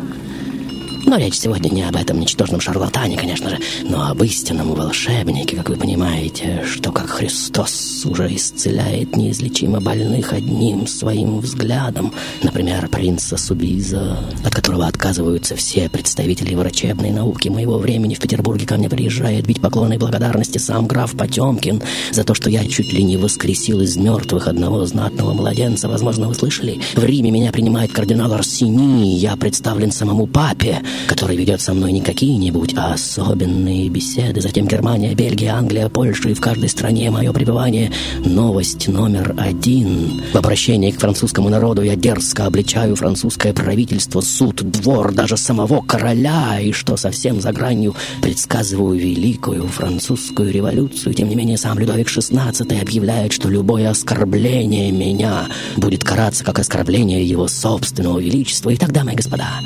Но 1.05 1.17
речь 1.17 1.39
сегодня 1.39 1.69
не 1.69 1.83
об 1.83 1.95
этом 1.95 2.19
ничтожном 2.19 2.61
шарлатане, 2.61 3.17
конечно 3.17 3.49
же, 3.49 3.59
но 3.83 4.07
об 4.07 4.23
истинном 4.23 4.73
волшебнике, 4.73 5.57
как 5.57 5.69
вы 5.69 5.75
понимаете, 5.75 6.63
что 6.65 6.91
как 6.91 7.09
Христос 7.09 8.05
уже 8.05 8.33
исцеляет 8.35 9.15
неизлечимо 9.15 9.81
больных 9.81 10.33
одним 10.33 10.87
своим 10.87 11.39
взглядом, 11.39 12.13
например, 12.43 12.87
принца 12.87 13.37
Субиза, 13.37 14.17
от 14.43 14.53
которого 14.53 14.87
отказываются 14.87 15.55
все 15.55 15.89
представители 15.89 16.55
врачебной 16.55 17.11
науки 17.11 17.49
моего 17.49 17.77
времени. 17.77 18.13
В 18.13 18.19
Петербурге 18.19 18.65
ко 18.65 18.77
мне 18.77 18.89
приезжает 18.89 19.45
бить 19.45 19.61
поклоны 19.61 19.95
и 19.95 19.97
благодарности 19.97 20.59
сам 20.59 20.87
граф 20.87 21.15
Потемкин 21.17 21.81
за 22.11 22.23
то, 22.23 22.33
что 22.33 22.49
я 22.49 22.65
чуть 22.65 22.93
ли 22.93 23.03
не 23.03 23.17
воскресил 23.17 23.81
из 23.81 23.97
мертвых 23.97 24.47
одного 24.47 24.85
знатного 24.85 25.33
младенца. 25.33 25.87
Возможно, 25.87 26.27
вы 26.27 26.35
слышали? 26.35 26.79
В 26.95 27.03
Риме 27.03 27.31
меня 27.31 27.51
принимает 27.51 27.91
кардинал 27.91 28.33
Арсини, 28.33 29.15
я 29.15 29.35
представлен 29.35 29.91
самому 29.91 30.27
папе, 30.27 30.81
который 31.07 31.35
ведет 31.35 31.61
со 31.61 31.73
мной 31.73 31.91
не 31.91 32.01
какие-нибудь, 32.01 32.73
а 32.77 32.93
особенные 32.93 33.89
беседы. 33.89 34.41
Затем 34.41 34.67
Германия, 34.67 35.13
Бельгия, 35.15 35.53
Англия, 35.53 35.89
Польша 35.89 36.29
и 36.29 36.33
в 36.33 36.41
каждой 36.41 36.69
стране 36.69 37.09
мое 37.09 37.33
пребывание. 37.33 37.91
Новость 38.25 38.87
номер 38.87 39.33
один. 39.37 40.21
В 40.33 40.37
обращении 40.37 40.91
к 40.91 40.99
французскому 40.99 41.49
народу 41.49 41.81
я 41.81 41.95
дерзко 41.95 42.45
обличаю 42.45 42.95
французское 42.95 43.53
правительство, 43.53 44.21
суд, 44.21 44.57
двор, 44.57 45.13
даже 45.13 45.37
самого 45.37 45.81
короля, 45.81 46.59
и 46.61 46.71
что 46.71 46.97
совсем 46.97 47.41
за 47.41 47.51
гранью 47.51 47.95
предсказываю 48.21 48.99
великую 48.99 49.67
французскую 49.67 50.51
революцию. 50.51 51.13
Тем 51.13 51.29
не 51.29 51.35
менее, 51.35 51.57
сам 51.57 51.79
Людовик 51.79 52.07
XVI 52.07 52.81
объявляет, 52.81 53.33
что 53.33 53.49
любое 53.49 53.89
оскорбление 53.89 54.91
меня 54.91 55.47
будет 55.77 56.03
караться 56.03 56.43
как 56.43 56.59
оскорбление 56.59 57.25
его 57.25 57.47
собственного 57.47 58.19
величества. 58.19 58.69
И 58.69 58.77
дамы 58.91 59.13
и 59.13 59.15
господа, 59.15 59.61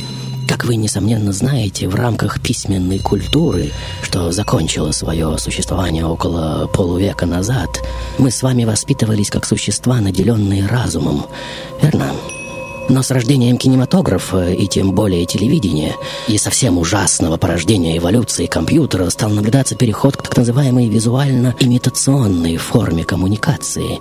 как 0.47 0.65
вы, 0.65 0.75
несомненно, 0.75 1.31
знаете, 1.31 1.87
в 1.87 1.95
рамках 1.95 2.41
письменной 2.41 2.99
культуры, 2.99 3.71
что 4.01 4.31
закончила 4.31 4.91
свое 4.91 5.37
существование 5.37 6.05
около 6.05 6.67
полувека 6.67 7.25
назад, 7.25 7.69
мы 8.17 8.31
с 8.31 8.41
вами 8.43 8.65
воспитывались 8.65 9.29
как 9.29 9.45
существа, 9.45 9.99
наделенные 9.99 10.65
разумом. 10.67 11.25
Верно? 11.81 12.11
Но 12.87 13.01
с 13.01 13.09
рождением 13.09 13.57
кинематографа 13.57 14.51
и 14.51 14.67
тем 14.67 14.91
более 14.91 15.25
телевидения 15.25 15.95
и 16.27 16.37
совсем 16.37 16.77
ужасного 16.77 17.37
порождения 17.37 17.97
эволюции 17.97 18.45
компьютера 18.45 19.09
стал 19.09 19.31
наблюдаться 19.31 19.75
переход 19.75 20.17
к 20.17 20.21
так 20.21 20.37
называемой 20.37 20.87
визуально-имитационной 20.87 22.57
форме 22.57 23.03
коммуникации. 23.03 23.99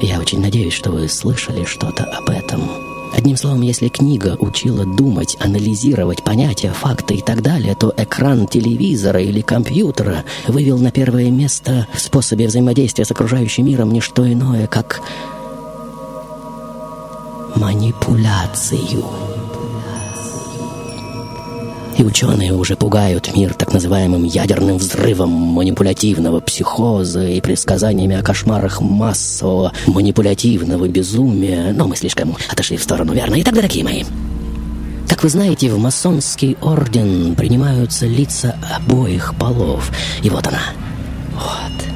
Я 0.00 0.18
очень 0.18 0.40
надеюсь, 0.40 0.74
что 0.74 0.90
вы 0.90 1.08
слышали 1.08 1.64
что-то 1.64 2.04
об 2.04 2.30
этом. 2.30 2.85
Одним 3.14 3.36
словом, 3.36 3.62
если 3.62 3.88
книга 3.88 4.36
учила 4.38 4.84
думать, 4.84 5.36
анализировать 5.40 6.22
понятия, 6.22 6.72
факты 6.72 7.14
и 7.14 7.22
так 7.22 7.42
далее, 7.42 7.74
то 7.74 7.92
экран 7.96 8.46
телевизора 8.46 9.20
или 9.20 9.40
компьютера 9.40 10.24
вывел 10.48 10.78
на 10.78 10.90
первое 10.90 11.30
место 11.30 11.86
в 11.92 12.00
способе 12.00 12.46
взаимодействия 12.46 13.04
с 13.04 13.10
окружающим 13.10 13.66
миром 13.66 13.92
не 13.92 14.00
что 14.00 14.30
иное, 14.30 14.66
как 14.66 15.00
манипуляцию. 17.56 19.35
И 21.98 22.04
ученые 22.04 22.52
уже 22.52 22.76
пугают 22.76 23.34
мир 23.34 23.54
так 23.54 23.72
называемым 23.72 24.24
ядерным 24.24 24.76
взрывом 24.76 25.30
манипулятивного 25.30 26.40
психоза 26.40 27.26
и 27.26 27.40
предсказаниями 27.40 28.16
о 28.16 28.22
кошмарах 28.22 28.82
массового 28.82 29.72
манипулятивного 29.86 30.88
безумия. 30.88 31.72
Но 31.72 31.86
мы 31.86 31.96
слишком 31.96 32.36
отошли 32.50 32.76
в 32.76 32.82
сторону, 32.82 33.14
верно? 33.14 33.36
Итак, 33.38 33.54
дорогие 33.54 33.82
мои, 33.82 34.04
как 35.08 35.22
вы 35.22 35.30
знаете, 35.30 35.70
в 35.70 35.78
масонский 35.78 36.58
орден 36.60 37.34
принимаются 37.34 38.06
лица 38.06 38.56
обоих 38.76 39.34
полов. 39.38 39.90
И 40.22 40.28
вот 40.28 40.46
она. 40.46 40.60
Вот. 41.32 41.86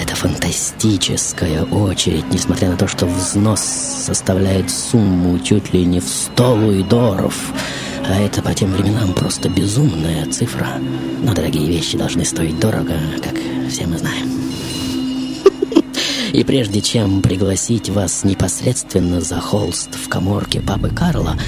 Это 0.00 0.14
фантастическая 0.14 1.64
очередь, 1.64 2.32
несмотря 2.32 2.70
на 2.70 2.76
то, 2.76 2.86
что 2.86 3.06
взнос 3.06 3.60
составляет 3.60 4.70
сумму 4.70 5.40
чуть 5.40 5.72
ли 5.74 5.84
не 5.84 5.98
в 5.98 6.04
сто 6.04 6.54
луидоров. 6.54 7.52
А 8.04 8.18
это 8.20 8.42
по 8.42 8.52
тем 8.52 8.72
временам 8.72 9.12
просто 9.14 9.48
безумная 9.48 10.26
цифра. 10.26 10.78
Но 11.22 11.34
дорогие 11.34 11.68
вещи 11.68 11.96
должны 11.96 12.24
стоить 12.24 12.58
дорого, 12.58 12.94
как 13.22 13.34
все 13.68 13.86
мы 13.86 13.98
знаем. 13.98 14.28
И 16.32 16.42
прежде 16.44 16.80
чем 16.80 17.22
пригласить 17.22 17.90
вас 17.90 18.24
непосредственно 18.24 19.20
за 19.20 19.40
холст 19.40 19.94
в 19.94 20.08
коморке 20.08 20.60
папы 20.60 20.88
Карла, 20.88 21.38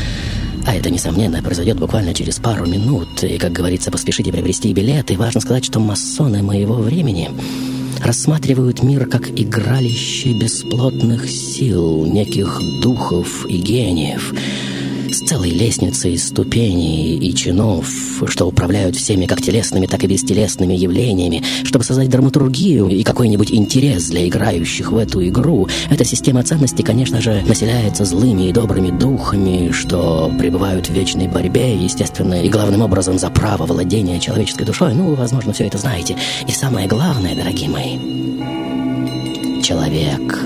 а 0.67 0.75
это, 0.75 0.91
несомненно, 0.91 1.43
произойдет 1.43 1.79
буквально 1.79 2.15
через 2.15 2.39
пару 2.39 2.67
минут, 2.67 3.23
и, 3.23 3.37
как 3.37 3.53
говорится, 3.53 3.91
поспешите 3.91 4.33
приобрести 4.33 4.73
билеты, 4.73 5.19
важно 5.19 5.43
сказать, 5.43 5.65
что 5.65 5.79
масоны 5.79 6.43
моего 6.43 6.77
времени 6.77 7.31
рассматривают 8.03 8.83
мир 8.83 9.05
как 9.07 9.29
игралище 9.29 10.33
бесплотных 10.33 11.29
сил, 11.29 12.07
неких 12.07 12.61
духов 12.81 13.45
и 13.45 13.59
гениев— 13.59 14.33
с 15.15 15.21
целой 15.21 15.51
лестницей 15.51 16.19
ступеней 16.19 17.17
и 17.17 17.35
чинов, 17.35 17.89
что 18.27 18.47
управляют 18.47 18.97
всеми 18.97 19.27
как 19.27 19.41
телесными, 19.41 19.87
так 19.87 20.03
и 20.03 20.09
бестелесными 20.09 20.75
явлениями, 20.75 21.43
чтобы 21.63 21.85
создать 21.85 22.09
драматургию 22.09 22.89
и 22.89 23.05
какой-нибудь 23.05 23.53
интерес 23.53 24.09
для 24.09 24.27
играющих 24.27 24.91
в 24.91 24.97
эту 24.97 25.27
игру. 25.29 25.69
Эта 25.89 26.05
система 26.05 26.43
ценностей, 26.43 26.83
конечно 26.83 27.21
же, 27.21 27.43
населяется 27.47 28.05
злыми 28.05 28.49
и 28.49 28.53
добрыми 28.53 28.91
духами, 28.91 29.71
что 29.71 30.33
пребывают 30.37 30.89
в 30.89 30.93
вечной 30.93 31.29
борьбе, 31.29 31.77
естественно, 31.77 32.43
и 32.43 32.49
главным 32.49 32.83
образом 32.83 33.19
за 33.19 33.31
право 33.31 33.67
владения 33.67 34.19
человеческой 34.19 34.65
душой. 34.65 34.95
Ну, 34.95 35.15
возможно, 35.15 35.53
все 35.53 35.67
это 35.67 35.79
знаете. 35.79 36.17
И 36.49 36.51
самое 36.51 36.89
главное, 36.89 37.37
дорогие 37.37 37.69
мои, 37.69 37.99
человек, 39.63 40.41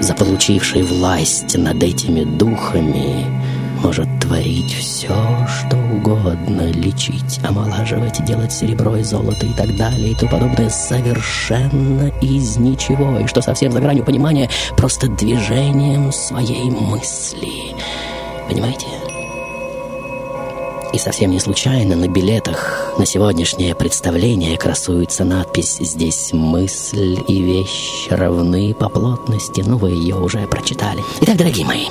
заполучивший 0.00 0.82
власть 0.82 1.56
над 1.56 1.82
этими 1.82 2.24
духами, 2.24 3.37
может 3.78 4.08
творить 4.20 4.72
все, 4.74 5.14
что 5.46 5.76
угодно, 5.76 6.70
лечить, 6.72 7.40
омолаживать, 7.44 8.24
делать 8.24 8.52
серебро 8.52 8.96
и 8.96 9.02
золото 9.02 9.46
и 9.46 9.52
так 9.52 9.74
далее 9.76 10.12
и 10.12 10.14
тому 10.14 10.32
подобное 10.32 10.70
совершенно 10.70 12.08
из 12.20 12.56
ничего, 12.56 13.18
и 13.18 13.26
что 13.26 13.40
совсем 13.40 13.72
за 13.72 13.80
гранью 13.80 14.04
понимания 14.04 14.50
просто 14.76 15.08
движением 15.08 16.12
своей 16.12 16.70
мысли. 16.70 17.74
Понимаете? 18.48 18.86
И 20.92 20.98
совсем 20.98 21.30
не 21.30 21.38
случайно 21.38 21.96
на 21.96 22.08
билетах 22.08 22.94
на 22.98 23.04
сегодняшнее 23.04 23.74
представление 23.74 24.56
красуется 24.56 25.22
надпись 25.22 25.78
«Здесь 25.80 26.32
мысль 26.32 27.18
и 27.28 27.42
вещь 27.42 28.08
равны 28.10 28.74
по 28.74 28.88
плотности». 28.88 29.62
Ну, 29.64 29.76
вы 29.76 29.90
ее 29.90 30.16
уже 30.16 30.46
прочитали. 30.46 31.04
Итак, 31.20 31.36
дорогие 31.36 31.66
мои, 31.66 31.88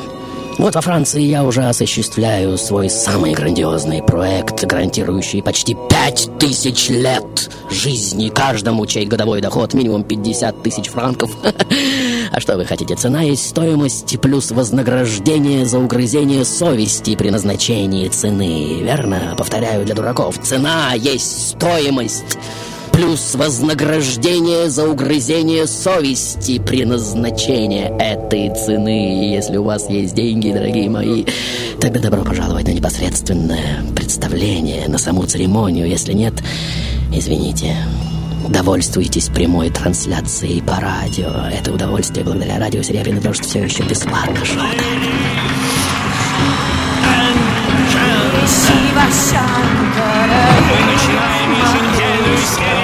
вот 0.58 0.76
во 0.76 0.82
Франции 0.82 1.22
я 1.22 1.44
уже 1.44 1.64
осуществляю 1.64 2.58
свой 2.58 2.90
самый 2.90 3.34
грандиозный 3.34 4.02
проект, 4.02 4.64
гарантирующий 4.66 5.44
почти 5.44 5.78
пять 5.90 6.30
тысяч 6.40 6.90
лет 6.90 7.50
жизни 7.70 8.30
каждому, 8.30 8.86
чей 8.86 9.06
годовой 9.06 9.42
доход 9.42 9.74
минимум 9.74 10.04
50 10.04 10.64
тысяч 10.64 10.90
франков. 10.90 11.32
А 12.30 12.42
что 12.42 12.58
вы 12.58 12.66
хотите? 12.66 12.94
Цена 12.96 13.22
есть 13.22 13.50
стоимость 13.50 14.20
плюс 14.20 14.52
вознаграждение 14.52 15.66
за 15.66 15.80
угрызение 15.80 16.44
совести 16.44 17.16
при 17.16 17.30
назначении 17.30 18.10
цены. 18.10 18.82
Верно? 18.84 19.34
Повторяю 19.38 19.86
для 19.86 19.96
дураков. 19.96 20.38
Цена 20.44 20.94
есть 20.94 21.52
стоимость 21.52 22.38
плюс 22.98 23.36
вознаграждение 23.36 24.72
за 24.72 24.90
угрызение 24.90 25.68
совести 25.68 26.58
при 26.58 26.84
назначении 26.84 27.96
этой 28.00 28.50
цены. 28.56 29.36
Если 29.36 29.58
у 29.58 29.64
вас 29.64 29.88
есть 29.88 30.16
деньги, 30.16 30.52
дорогие 30.52 30.90
мои, 30.90 31.24
тогда 31.80 32.00
добро 32.00 32.24
пожаловать 32.24 32.66
на 32.68 32.72
непосредственное 32.72 33.84
представление, 33.96 34.88
на 34.88 34.98
саму 34.98 35.28
церемонию. 35.28 35.88
Если 35.88 36.14
нет, 36.14 36.34
извините. 37.14 37.76
Довольствуйтесь 38.50 39.30
прямой 39.30 39.70
трансляцией 39.70 40.64
по 40.64 40.80
радио. 40.80 41.30
Это 41.54 41.72
удовольствие 41.72 42.26
благодаря 42.26 42.58
радио 42.58 42.82
Серебряный 42.82 43.22
дождь 43.22 43.46
все 43.46 43.60
еще 43.60 43.84
бесплатно. 43.84 44.44
Шоу. 44.44 44.58
Мы 50.68 50.92
начинаем 50.92 51.52
еженедельную 51.52 52.38
серию 52.38 52.77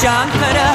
Shankara. 0.00 0.71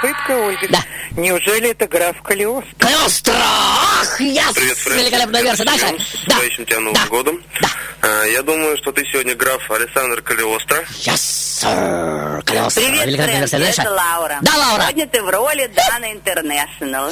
Попытка, 0.00 0.30
Ольга. 0.32 0.66
Да. 0.70 0.78
Неужели 1.20 1.70
это 1.70 1.86
граф 1.86 2.20
Калиостро? 2.22 2.72
Калиостро! 2.78 3.34
Ах, 3.36 4.20
яс! 4.20 4.52
Привет, 4.54 4.76
Фрэнк. 4.78 5.00
Великолепная 5.02 5.42
версия. 5.42 5.64
Дальше. 5.64 5.86
С 5.86 5.88
Да. 5.88 5.92
наступающим 5.96 6.66
тебя 6.66 6.80
Новым 6.80 6.94
Да. 6.94 7.06
годом. 7.08 7.42
Да. 7.60 7.68
А, 8.02 8.24
Я 8.26 8.42
думаю, 8.42 8.76
что 8.76 8.92
ты 8.92 9.04
сегодня 9.10 9.34
граф 9.34 9.68
Александр 9.70 10.20
Калиостро. 10.22 10.82
Yes, 11.04 11.14
sir. 11.16 12.42
Калиостро. 12.44 12.80
Привет, 12.82 13.06
Великолепная 13.06 13.46
Фрэнк, 13.46 13.52
версия. 13.52 13.58
Дальше. 13.58 13.80
это 13.82 13.90
Лаура. 13.90 14.38
Да, 14.42 14.56
Лаура. 14.56 14.82
Сегодня 14.82 15.06
ты 15.08 15.22
в 15.22 15.28
роли 15.30 15.70
Дана 15.74 16.12
Интернешнл. 16.12 17.10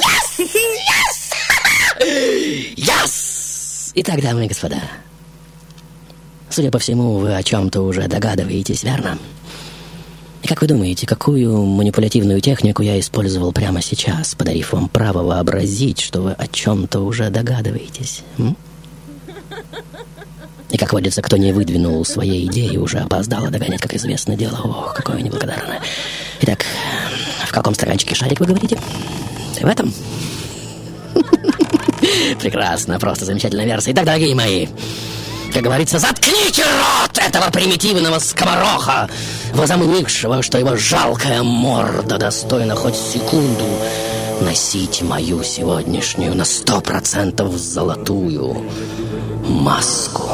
Яс! 2.77 3.91
Итак, 3.95 4.21
дамы 4.21 4.45
и 4.45 4.47
господа, 4.49 4.81
судя 6.49 6.69
по 6.71 6.79
всему, 6.79 7.17
вы 7.17 7.35
о 7.35 7.43
чем-то 7.43 7.81
уже 7.81 8.07
догадываетесь, 8.07 8.83
верно? 8.83 9.17
И 10.45 10.47
как 10.47 10.61
вы 10.61 10.67
думаете, 10.67 11.07
какую 11.07 11.65
манипулятивную 11.65 12.39
технику 12.39 12.83
я 12.83 12.99
использовал 12.99 13.51
прямо 13.51 13.81
сейчас, 13.81 14.35
подарив 14.35 14.73
вам 14.73 14.89
право 14.89 15.23
вообразить, 15.23 15.99
что 15.99 16.21
вы 16.21 16.33
о 16.33 16.45
чем-то 16.45 16.99
уже 16.99 17.31
догадываетесь? 17.31 18.21
м? 18.37 18.55
И 20.69 20.77
как 20.77 20.93
водится, 20.93 21.23
кто 21.23 21.37
не 21.37 21.51
выдвинул 21.51 22.05
своей 22.05 22.45
идеи, 22.45 22.77
уже 22.77 22.99
опоздало 22.99 23.49
догонять, 23.49 23.81
как 23.81 23.95
известно 23.95 24.35
дело. 24.35 24.59
Ох, 24.63 24.93
какое 24.93 25.19
неблагодарное. 25.21 25.81
Итак, 26.41 26.63
в 27.47 27.51
каком 27.51 27.73
стаканчике 27.73 28.13
шарик 28.13 28.39
вы 28.39 28.45
говорите? 28.45 28.77
В 29.59 29.65
этом? 29.65 29.91
Прекрасно, 32.39 32.99
просто 32.99 33.25
замечательная 33.25 33.65
версия. 33.65 33.93
Итак, 33.93 34.05
дорогие 34.05 34.35
мои, 34.35 34.67
Как 35.55 35.63
говорится, 35.63 35.99
заткните 35.99 36.63
рот 36.63 37.17
этого 37.17 37.49
примитивного 37.49 38.19
скомороха, 38.19 39.09
возомнившего, 39.53 40.43
что 40.43 40.57
его 40.57 40.75
жалкая 40.75 41.43
морда 41.43 42.17
достойна 42.17 42.75
хоть 42.75 42.97
секунду 42.97 43.63
носить 44.41 45.01
мою 45.01 45.45
сегодняшнюю 45.45 46.35
на 46.35 46.43
сто 46.43 46.81
процентов 46.81 47.55
золотую 47.55 48.69
маску. 49.47 50.29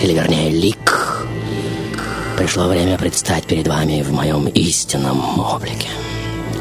Или 0.00 0.14
вернее 0.14 0.48
лик. 0.48 1.26
Пришло 2.38 2.68
время 2.68 2.96
предстать 2.96 3.44
перед 3.44 3.68
вами 3.68 4.00
в 4.00 4.10
моем 4.10 4.48
истинном 4.48 5.38
облике. 5.38 5.90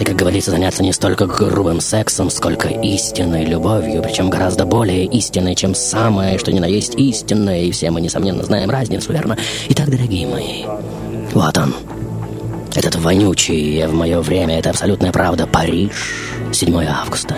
И, 0.01 0.03
как 0.03 0.15
говорится, 0.15 0.49
заняться 0.49 0.81
не 0.81 0.93
столько 0.93 1.27
грубым 1.27 1.79
сексом, 1.79 2.31
сколько 2.31 2.67
истинной 2.67 3.45
любовью, 3.45 4.01
причем 4.01 4.31
гораздо 4.31 4.65
более 4.65 5.05
истинной, 5.05 5.53
чем 5.53 5.75
самое, 5.75 6.39
что 6.39 6.51
ни 6.51 6.57
на 6.57 6.65
есть 6.65 6.95
истинное, 6.95 7.61
и 7.61 7.71
все 7.71 7.91
мы, 7.91 8.01
несомненно, 8.01 8.41
знаем 8.41 8.71
разницу, 8.71 9.13
верно? 9.13 9.37
Итак, 9.69 9.91
дорогие 9.91 10.25
мои, 10.25 10.63
вот 11.33 11.55
он, 11.55 11.75
этот 12.73 12.95
вонючий 12.95 13.85
в 13.85 13.93
мое 13.93 14.21
время, 14.21 14.57
это 14.57 14.71
абсолютная 14.71 15.11
правда, 15.11 15.45
Париж, 15.45 15.91
7 16.51 16.83
августа. 16.83 17.35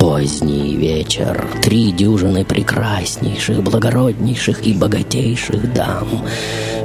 Поздний 0.00 0.76
вечер, 0.76 1.46
три 1.60 1.92
дюжины 1.92 2.42
прекраснейших, 2.42 3.62
благороднейших 3.62 4.66
и 4.66 4.72
богатейших 4.72 5.74
дам. 5.74 6.24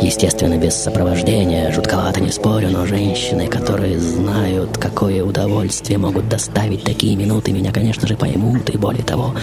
Естественно, 0.01 0.58
без 0.58 0.75
сопровождения, 0.75 1.71
жутковато 1.71 2.19
не 2.19 2.30
спорю, 2.30 2.71
но 2.71 2.86
женщины, 2.86 3.47
которые 3.47 4.01
знают, 4.01 4.78
какое 4.78 5.23
удовольствие 5.23 5.97
могут 5.97 6.28
доставить 6.28 6.84
такие 6.84 7.15
минуты, 7.15 7.54
меня, 7.54 7.71
конечно 7.71 8.06
же, 8.06 8.17
поймут 8.17 8.69
и, 8.69 8.78
более 8.78 9.04
того, 9.04 9.34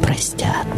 простят. 0.00 0.68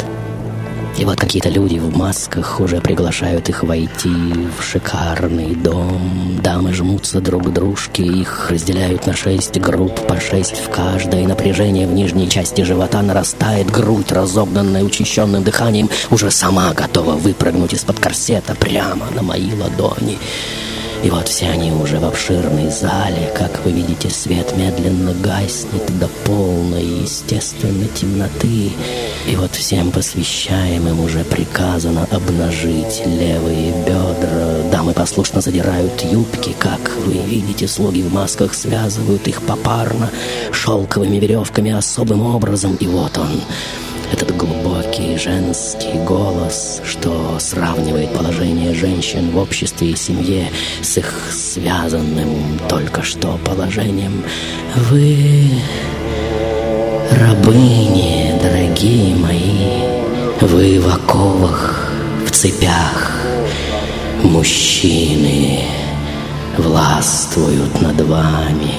И 0.97 1.05
вот 1.05 1.19
какие-то 1.19 1.49
люди 1.49 1.77
в 1.77 1.95
масках 1.95 2.59
уже 2.59 2.81
приглашают 2.81 3.49
их 3.49 3.61
войти 3.61 4.09
в 4.57 4.63
шикарный 4.63 5.53
дом. 5.53 6.39
Дамы 6.41 6.73
жмутся 6.73 7.21
друг 7.21 7.45
к 7.45 7.49
дружке, 7.53 8.03
их 8.03 8.49
разделяют 8.49 9.05
на 9.05 9.13
шесть 9.13 9.59
групп, 9.59 10.07
по 10.07 10.19
шесть 10.19 10.57
в 10.57 10.71
каждой. 10.71 11.27
Напряжение 11.27 11.85
в 11.85 11.93
нижней 11.93 12.27
части 12.27 12.61
живота 12.61 13.03
нарастает, 13.03 13.69
грудь, 13.69 14.11
разогнанная 14.11 14.83
учащенным 14.83 15.43
дыханием, 15.43 15.87
уже 16.09 16.31
сама 16.31 16.73
готова 16.73 17.11
выпрыгнуть 17.11 17.73
из-под 17.73 17.99
корсета 17.99 18.55
прямо 18.55 19.05
на 19.13 19.21
мои 19.21 19.51
ладони. 19.53 20.17
И 21.03 21.09
вот 21.09 21.27
все 21.27 21.47
они 21.47 21.71
уже 21.71 21.99
в 21.99 22.05
обширной 22.05 22.69
зале. 22.71 23.31
Как 23.35 23.63
вы 23.63 23.71
видите, 23.71 24.09
свет 24.09 24.55
медленно 24.57 25.13
гаснет 25.13 25.85
до 25.99 26.07
полной 26.25 26.83
естественной 27.03 27.87
темноты. 27.87 28.71
И 29.27 29.35
вот 29.35 29.55
всем 29.55 29.91
посвящаемым 29.91 30.99
уже 30.99 31.23
приказано 31.23 32.07
обнажить 32.11 33.03
левые 33.05 33.73
бедра. 33.85 34.69
Дамы 34.71 34.93
послушно 34.93 35.41
задирают 35.41 36.01
юбки. 36.01 36.55
Как 36.57 36.91
вы 37.05 37.13
видите, 37.13 37.67
слуги 37.67 38.01
в 38.01 38.11
масках 38.11 38.53
связывают 38.53 39.27
их 39.27 39.41
попарно 39.43 40.09
шелковыми 40.51 41.17
веревками 41.17 41.71
особым 41.71 42.25
образом. 42.25 42.75
И 42.79 42.87
вот 42.87 43.17
он, 43.17 43.41
этот 44.11 44.35
глубокий 44.35 44.56
женский 45.17 45.99
голос, 45.99 46.81
что 46.83 47.37
сравнивает 47.39 48.11
положение 48.13 48.73
женщин 48.73 49.29
в 49.29 49.37
обществе 49.37 49.91
и 49.91 49.95
семье 49.95 50.49
с 50.81 50.97
их 50.97 51.13
связанным 51.31 52.59
только 52.67 53.03
что 53.03 53.39
положением. 53.45 54.23
Вы 54.89 55.49
рабыни, 57.11 58.33
дорогие 58.41 59.15
мои, 59.15 59.83
вы 60.41 60.79
в 60.79 60.87
оковах, 60.87 61.91
в 62.25 62.31
цепях. 62.31 63.11
Мужчины 64.23 65.61
властвуют 66.57 67.81
над 67.81 68.01
вами. 68.01 68.73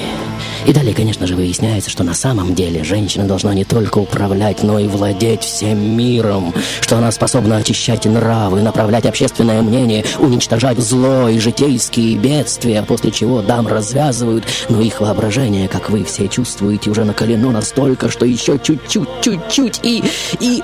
И 0.65 0.73
далее, 0.73 0.93
конечно 0.93 1.25
же, 1.25 1.35
выясняется, 1.35 1.89
что 1.89 2.03
на 2.03 2.13
самом 2.13 2.55
деле 2.55 2.83
женщина 2.83 3.25
должна 3.25 3.53
не 3.53 3.65
только 3.65 3.99
управлять, 3.99 4.63
но 4.63 4.79
и 4.79 4.87
владеть 4.87 5.43
всем 5.43 5.97
миром, 5.97 6.53
что 6.81 6.97
она 6.97 7.11
способна 7.11 7.57
очищать 7.57 8.05
нравы, 8.05 8.61
направлять 8.61 9.05
общественное 9.05 9.61
мнение, 9.61 10.05
уничтожать 10.19 10.79
зло 10.79 11.29
и 11.29 11.39
житейские 11.39 12.17
бедствия, 12.17 12.83
после 12.83 13.11
чего 13.11 13.41
дам 13.41 13.67
развязывают, 13.67 14.45
но 14.69 14.81
их 14.81 15.01
воображение, 15.01 15.67
как 15.67 15.89
вы 15.89 16.03
все 16.03 16.27
чувствуете, 16.27 16.89
уже 16.89 17.03
накалено 17.03 17.51
настолько, 17.51 18.09
что 18.09 18.25
еще 18.25 18.59
чуть-чуть, 18.59 19.09
чуть-чуть 19.21 19.79
и... 19.83 20.03
и... 20.39 20.61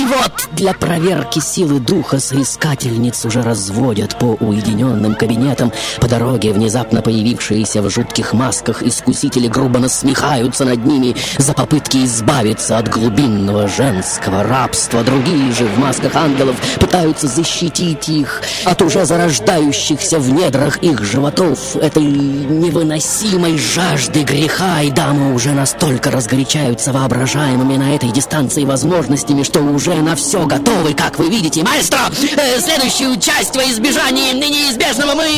И 0.00 0.04
вот 0.06 0.48
для 0.52 0.72
проверки 0.72 1.40
силы 1.40 1.78
духа 1.78 2.20
соискательниц 2.20 3.22
уже 3.26 3.42
разводят 3.42 4.18
по 4.18 4.34
уединенным 4.40 5.14
кабинетам. 5.14 5.74
По 6.00 6.08
дороге 6.08 6.54
внезапно 6.54 7.02
появившиеся 7.02 7.82
в 7.82 7.90
жутких 7.90 8.32
масках 8.32 8.82
искусители 8.82 9.46
грубо 9.46 9.78
насмехаются 9.78 10.64
над 10.64 10.86
ними 10.86 11.14
за 11.36 11.52
попытки 11.52 11.98
избавиться 11.98 12.78
от 12.78 12.88
глубинного 12.88 13.68
женского 13.68 14.42
рабства. 14.42 15.02
Другие 15.02 15.52
же 15.52 15.66
в 15.66 15.78
масках 15.78 16.16
ангелов 16.16 16.56
пытаются 16.78 17.26
защитить 17.26 18.08
их 18.08 18.40
от 18.64 18.80
уже 18.80 19.04
зарождающихся 19.04 20.18
в 20.18 20.30
недрах 20.30 20.78
их 20.78 21.04
животов 21.04 21.76
этой 21.76 22.04
невыносимой 22.04 23.58
жажды 23.58 24.22
греха. 24.22 24.80
И 24.80 24.90
дамы 24.90 25.34
уже 25.34 25.52
настолько 25.52 26.10
разгорячаются 26.10 26.90
воображаемыми 26.90 27.76
на 27.76 27.94
этой 27.94 28.10
дистанции 28.10 28.64
возможностями, 28.64 29.42
что 29.42 29.60
уже 29.60 29.89
на 29.96 30.16
все 30.16 30.46
готовы, 30.46 30.94
как 30.94 31.18
вы 31.18 31.28
видите. 31.28 31.62
Маэстро, 31.62 32.00
э, 32.36 32.60
следующую 32.60 33.18
часть 33.20 33.56
во 33.56 33.64
избежании 33.64 34.32
неизбежного 34.32 35.14
мы, 35.14 35.28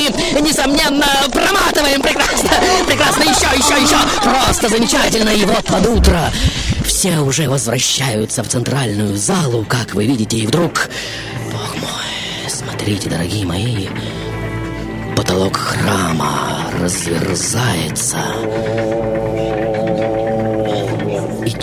несомненно, 0.40 1.06
проматываем. 1.32 2.02
Прекрасно, 2.02 2.50
прекрасно, 2.86 3.22
еще, 3.22 3.48
еще, 3.56 3.82
еще. 3.82 3.96
Просто 4.22 4.68
замечательно. 4.68 5.30
И 5.30 5.44
вот 5.44 5.64
под 5.64 5.86
утро 5.86 6.30
все 6.84 7.18
уже 7.20 7.48
возвращаются 7.48 8.42
в 8.42 8.48
центральную 8.48 9.16
залу, 9.16 9.64
как 9.68 9.94
вы 9.94 10.06
видите, 10.06 10.38
и 10.38 10.46
вдруг... 10.46 10.88
Бог 11.50 11.74
мой, 11.76 12.48
смотрите, 12.48 13.08
дорогие 13.08 13.46
мои, 13.46 13.88
потолок 15.16 15.56
храма 15.56 16.70
разверзается 16.80 18.18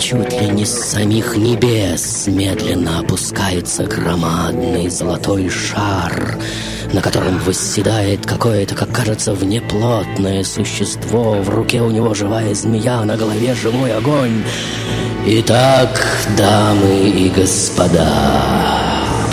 чуть 0.00 0.40
ли 0.40 0.48
не 0.48 0.64
с 0.64 0.92
самих 0.92 1.36
небес 1.36 2.26
медленно 2.26 3.00
опускается 3.00 3.84
громадный 3.84 4.88
золотой 4.88 5.50
шар, 5.50 6.38
на 6.92 7.02
котором 7.02 7.38
восседает 7.40 8.24
какое-то, 8.24 8.74
как 8.74 8.90
кажется, 8.92 9.34
внеплотное 9.34 10.42
существо. 10.42 11.34
В 11.42 11.50
руке 11.50 11.82
у 11.82 11.90
него 11.90 12.14
живая 12.14 12.54
змея, 12.54 13.04
на 13.04 13.16
голове 13.18 13.54
живой 13.54 13.94
огонь. 13.94 14.42
Итак, 15.26 15.90
дамы 16.36 17.10
и 17.10 17.28
господа, 17.28 18.08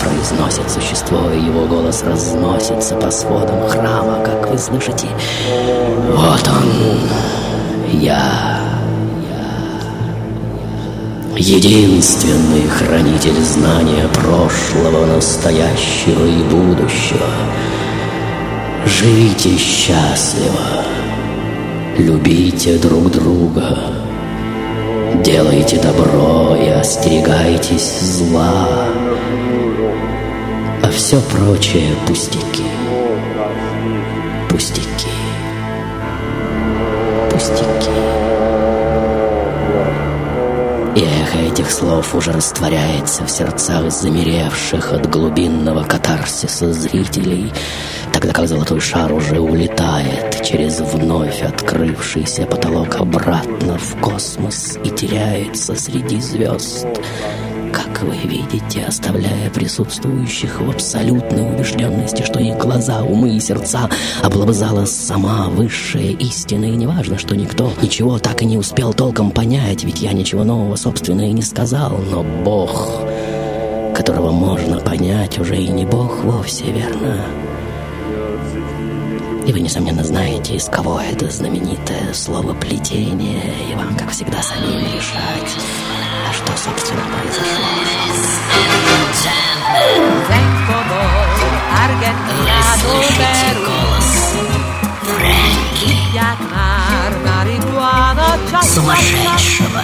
произносит 0.02 0.70
существо, 0.70 1.30
и 1.30 1.46
его 1.46 1.64
голос 1.64 2.02
разносится 2.02 2.94
по 2.96 3.10
сводам 3.10 3.66
храма, 3.68 4.22
как 4.22 4.50
вы 4.50 4.58
слышите. 4.58 5.08
Вот 6.14 6.46
он, 6.46 7.08
я, 7.90 8.57
единственный 11.38 12.66
хранитель 12.66 13.40
знания 13.42 14.08
прошлого, 14.08 15.06
настоящего 15.06 16.26
и 16.26 16.42
будущего. 16.42 17.26
Живите 18.84 19.56
счастливо, 19.56 20.84
любите 21.96 22.76
друг 22.78 23.10
друга, 23.12 23.78
делайте 25.22 25.78
добро 25.78 26.56
и 26.56 26.68
остерегайтесь 26.68 28.00
зла, 28.00 28.68
а 30.82 30.90
все 30.90 31.20
прочее 31.20 31.94
пустяки. 32.06 32.64
Пустяки. 34.48 35.08
Пустяки. 37.30 38.07
Этих 41.68 41.72
слов 41.72 42.14
уже 42.14 42.32
растворяется 42.32 43.24
в 43.24 43.30
сердцах 43.30 43.90
замеревших 43.90 44.92
от 44.92 45.10
глубинного 45.10 45.84
катарсиса 45.84 46.72
зрителей, 46.72 47.52
тогда 48.12 48.32
как 48.32 48.48
золотой 48.48 48.80
шар 48.80 49.12
уже 49.12 49.38
улетает 49.38 50.42
через 50.42 50.80
вновь 50.80 51.42
открывшийся 51.42 52.46
потолок 52.46 52.96
обратно 52.96 53.76
в 53.78 54.00
космос 54.00 54.78
и 54.82 54.90
теряется 54.90 55.74
среди 55.74 56.20
звезд, 56.20 56.86
как 57.72 58.02
вы 58.02 58.16
видите, 58.24 58.84
оставляя 58.84 59.50
присутствующих 59.50 60.60
в 60.60 60.70
абсолютной 60.70 61.54
убежденности, 61.54 62.22
что 62.22 62.40
их 62.40 62.56
глаза, 62.56 63.02
умы 63.02 63.36
и 63.36 63.40
сердца 63.40 63.88
облобызала 64.22 64.84
сама 64.84 65.48
высшая 65.48 66.12
истина, 66.12 66.66
и 66.66 66.76
неважно, 66.76 67.18
что 67.18 67.36
никто 67.36 67.72
ничего 67.82 68.18
так 68.18 68.42
и 68.42 68.46
не 68.46 68.56
успел 68.58 68.92
толком 68.92 69.30
понять, 69.30 69.84
ведь 69.84 70.02
я 70.02 70.12
ничего 70.12 70.44
нового, 70.44 70.76
собственно, 70.76 71.28
и 71.28 71.32
не 71.32 71.42
сказал, 71.42 71.98
но 72.10 72.22
Бог 72.22 72.88
которого 73.98 74.30
можно 74.30 74.78
понять, 74.78 75.40
уже 75.40 75.56
и 75.56 75.66
не 75.66 75.84
бог 75.84 76.22
вовсе, 76.22 76.66
верно? 76.66 77.20
И 79.44 79.52
вы, 79.52 79.60
несомненно, 79.60 80.04
знаете, 80.04 80.54
из 80.54 80.66
кого 80.66 81.00
это 81.00 81.28
знаменитое 81.30 82.12
слово 82.12 82.54
«плетение», 82.54 83.42
и 83.70 83.74
вам, 83.74 83.96
как 83.96 84.10
всегда, 84.10 84.40
самим 84.40 84.78
решать, 84.94 85.56
что, 86.48 86.70
собственно, 86.70 87.02
произошло. 87.12 87.68
Голос 93.66 94.34
Фрэнки. 95.02 95.98
Сумасшедшего 98.62 99.82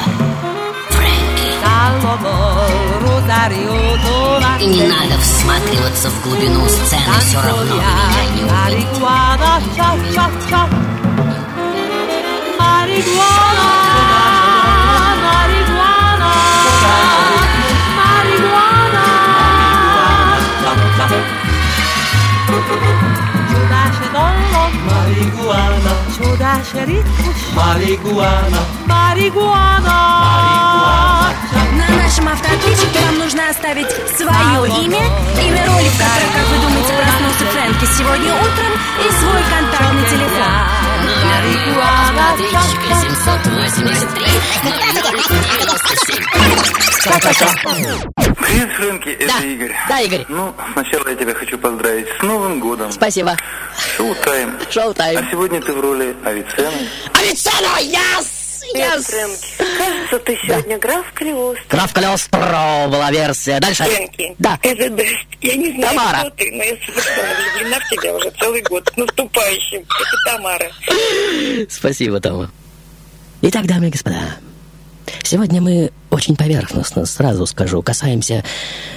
И 4.61 4.67
не 4.67 4.83
надо 4.87 5.19
всматриваться 5.21 6.11
в 6.11 6.23
глубину 6.23 6.67
сцены 6.69 7.03
Все 7.21 7.41
равно 7.41 7.75
меня 7.75 8.25
не 8.35 8.43
увидите 9.93 10.59
Маригуана 12.59 13.84
Чудаше 26.17 26.85
ритмуш 26.87 27.39
Маригуана 27.57 28.61
Маригуана 28.87 29.99
На 31.73 31.89
нашем 32.03 32.29
автоответчике 32.29 33.01
вам 33.07 33.19
нужно 33.19 33.49
оставить 33.51 33.91
свое 34.17 34.69
имя, 34.85 35.05
имя 35.43 35.67
роли, 35.67 35.89
в 35.89 35.99
которой, 35.99 36.31
как 36.35 36.47
вы 36.51 36.57
думаете, 36.63 36.93
проснулся 36.95 37.47
Фрэнки 37.53 37.85
сегодня 37.99 38.33
утром, 38.35 38.73
и 39.01 39.11
свой 39.11 39.43
контактный 39.51 40.05
телефон. 40.11 40.64
Маригуана 41.45 42.33
Ответчика 42.33 42.95
783 43.01 44.25
Привет, 48.39 48.71
Фрэнки, 48.77 49.09
это 49.11 49.45
Игорь. 49.45 49.75
Да, 49.89 50.01
Игорь. 50.01 50.25
Ну, 50.29 50.55
сначала 50.73 51.09
я 51.09 51.15
тебя 51.17 51.35
хочу 51.35 51.59
поздравить 51.59 52.07
с 52.19 52.23
Новым 52.23 52.61
годом. 52.61 52.91
Спасибо. 52.93 53.37
Шоу-тайм. 53.97 54.59
Шоу-тайм. 54.71 55.19
А 55.19 55.31
сегодня 55.31 55.61
ты 55.61 55.73
в 55.75 55.81
роли 55.81 56.17
Авиценны. 56.25 56.89
Авиценна, 57.13 57.81
yes! 57.83 58.44
Фрэнки, 58.73 59.79
кажется, 59.79 60.19
ты 60.21 60.39
сегодня 60.47 60.79
граф 60.79 61.05
Калиостро. 61.15 61.65
Граф 61.69 61.93
Калиостро 61.93 62.87
была 62.89 63.11
версия. 63.11 63.61
Дальше. 63.61 63.85
Фрэнки, 63.85 64.35
Да. 64.39 64.59
это 64.63 64.91
Дэст. 64.91 65.27
Я 65.41 65.57
не 65.57 65.73
знаю, 65.73 65.95
Тамара. 65.97 66.19
кто 66.21 66.31
ты, 66.31 66.51
но 66.53 66.63
я 66.63 66.77
совершенно 66.77 67.35
влюблена 67.55 67.79
в 67.81 67.91
тебя 67.91 68.15
уже 68.17 68.31
целый 68.41 68.63
год. 68.63 68.91
С 68.93 68.97
наступающим. 68.97 69.81
Это 69.81 70.17
Тамара. 70.33 70.71
Спасибо, 71.71 72.21
Тома. 72.21 72.51
Итак, 73.43 73.67
дамы 73.67 73.89
и 73.89 73.91
господа, 73.91 74.37
сегодня 75.23 75.61
мы 75.61 75.91
очень 76.11 76.35
поверхностно, 76.37 77.05
сразу 77.05 77.45
скажу, 77.47 77.83
касаемся 77.83 78.43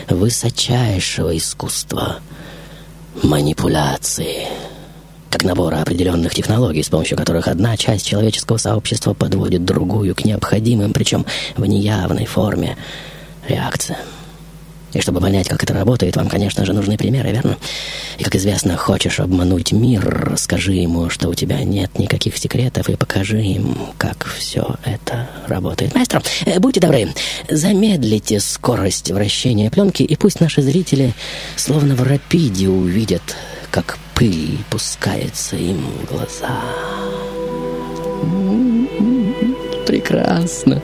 высочайшего 0.08 1.36
искусства 1.38 2.22
манипуляции, 3.24 4.48
как 5.30 5.44
набора 5.44 5.82
определенных 5.82 6.34
технологий, 6.34 6.84
с 6.84 6.90
помощью 6.90 7.18
которых 7.18 7.48
одна 7.48 7.78
часть 7.78 8.06
человеческого 8.06 8.58
сообщества 8.58 9.14
подводит 9.14 9.66
другую 9.66 10.16
к 10.16 10.26
необходимым, 10.26 10.94
причем 10.94 11.26
в 11.56 11.66
неявной 11.66 12.26
форме, 12.26 12.78
реакциям. 13.48 14.00
И 14.94 15.02
чтобы 15.02 15.20
понять, 15.20 15.50
как 15.50 15.62
это 15.64 15.74
работает, 15.74 16.16
вам, 16.16 16.30
конечно 16.30 16.66
же, 16.66 16.74
нужны 16.74 16.98
примеры, 16.98 17.32
верно? 17.32 17.58
И, 18.18 18.24
как 18.24 18.36
известно, 18.36 18.78
хочешь 18.78 19.20
обмануть 19.20 19.74
мир, 19.74 20.34
скажи 20.38 20.74
ему, 20.74 21.10
что 21.10 21.28
у 21.28 21.34
тебя 21.34 21.62
нет 21.64 22.00
никаких 22.00 22.38
секретов, 22.38 22.90
и 22.90 22.96
покажи 22.96 23.42
им, 23.42 23.78
как 23.98 24.26
все 24.26 24.76
это 24.86 25.30
работает. 25.46 25.94
Маэстро, 25.94 26.24
э, 26.46 26.58
будьте 26.60 26.80
добры, 26.80 27.10
замедлите 27.50 28.40
скорость 28.40 29.12
вращения 29.12 29.70
пленки, 29.70 30.04
и 30.04 30.16
пусть 30.16 30.40
наши 30.40 30.62
зрители, 30.62 31.14
словно 31.58 31.94
в 31.94 32.02
рапиде, 32.02 32.70
увидят, 32.70 33.36
как 33.70 34.00
пыль 34.18 34.58
пускается 34.72 35.56
им 35.56 35.78
в 35.78 36.12
глаза. 36.12 36.60
Прекрасно. 39.86 40.82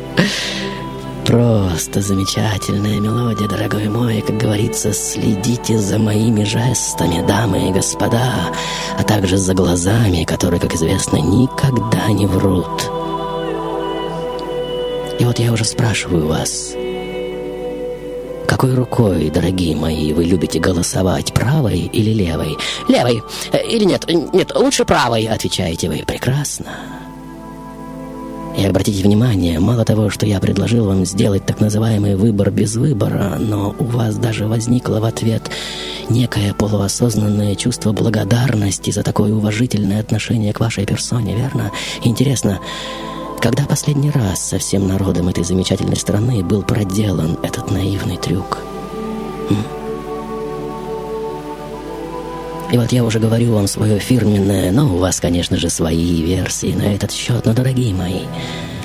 Просто 1.26 2.02
замечательная 2.02 3.00
мелодия, 3.00 3.48
дорогой 3.48 3.90
мой. 3.90 4.22
Как 4.22 4.38
говорится, 4.38 4.94
следите 4.94 5.80
за 5.80 5.98
моими 5.98 6.44
жестами, 6.44 7.26
дамы 7.26 7.70
и 7.70 7.72
господа, 7.72 8.52
а 9.00 9.04
также 9.04 9.38
за 9.38 9.56
глазами, 9.56 10.26
которые, 10.26 10.60
как 10.60 10.76
известно, 10.76 11.18
никогда 11.18 12.12
не 12.12 12.28
врут. 12.28 12.84
И 15.20 15.26
вот 15.26 15.40
я 15.40 15.52
уже 15.54 15.66
спрашиваю 15.66 16.28
вас, 16.28 16.76
какой 18.64 18.76
рукой, 18.76 19.30
дорогие 19.30 19.76
мои, 19.76 20.14
вы 20.14 20.24
любите 20.24 20.58
голосовать, 20.58 21.34
правой 21.34 21.80
или 21.80 22.12
левой? 22.12 22.58
Левой 22.88 23.22
Э, 23.52 23.58
или 23.62 23.84
нет? 23.84 24.06
Нет, 24.08 24.56
лучше 24.56 24.86
правой, 24.86 25.26
отвечаете 25.26 25.90
вы. 25.90 26.04
Прекрасно. 26.08 26.68
И 28.58 28.66
обратите 28.66 29.04
внимание, 29.04 29.60
мало 29.60 29.84
того, 29.84 30.10
что 30.10 30.26
я 30.26 30.40
предложил 30.40 30.86
вам 30.86 31.06
сделать 31.06 31.46
так 31.46 31.60
называемый 31.60 32.16
выбор 32.16 32.52
без 32.52 32.78
выбора, 32.78 33.36
но 33.38 33.76
у 33.78 33.84
вас 33.84 34.16
даже 34.16 34.48
возникло 34.48 35.02
в 35.02 35.04
ответ 35.04 35.52
некое 36.10 36.54
полуосознанное 36.54 37.56
чувство 37.56 37.92
благодарности 37.92 38.92
за 38.92 39.04
такое 39.04 39.34
уважительное 39.34 40.00
отношение 40.00 40.54
к 40.54 40.62
вашей 40.62 40.86
персоне, 40.86 41.36
верно? 41.36 41.72
Интересно, 42.06 42.60
когда 43.44 43.66
последний 43.66 44.10
раз 44.10 44.42
со 44.42 44.58
всем 44.58 44.88
народом 44.88 45.28
этой 45.28 45.44
замечательной 45.44 45.98
страны 45.98 46.42
был 46.42 46.64
проделан 46.64 47.38
этот 47.44 47.70
наивный 47.72 48.16
трюк? 48.16 48.60
И 52.72 52.78
вот 52.78 52.94
я 52.94 53.04
уже 53.04 53.20
говорю 53.20 53.52
вам 53.54 53.68
свое 53.68 54.00
фирменное, 54.00 54.72
но 54.72 54.96
у 54.96 54.98
вас, 54.98 55.20
конечно 55.20 55.58
же, 55.58 55.70
свои 55.70 56.22
версии 56.22 56.74
на 56.74 56.84
этот 56.96 57.12
счет. 57.12 57.46
Но, 57.46 57.54
дорогие 57.54 57.94
мои, 57.94 58.22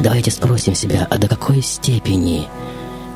давайте 0.00 0.32
спросим 0.32 0.74
себя, 0.74 1.06
а 1.08 1.18
до 1.18 1.28
какой 1.28 1.62
степени, 1.62 2.48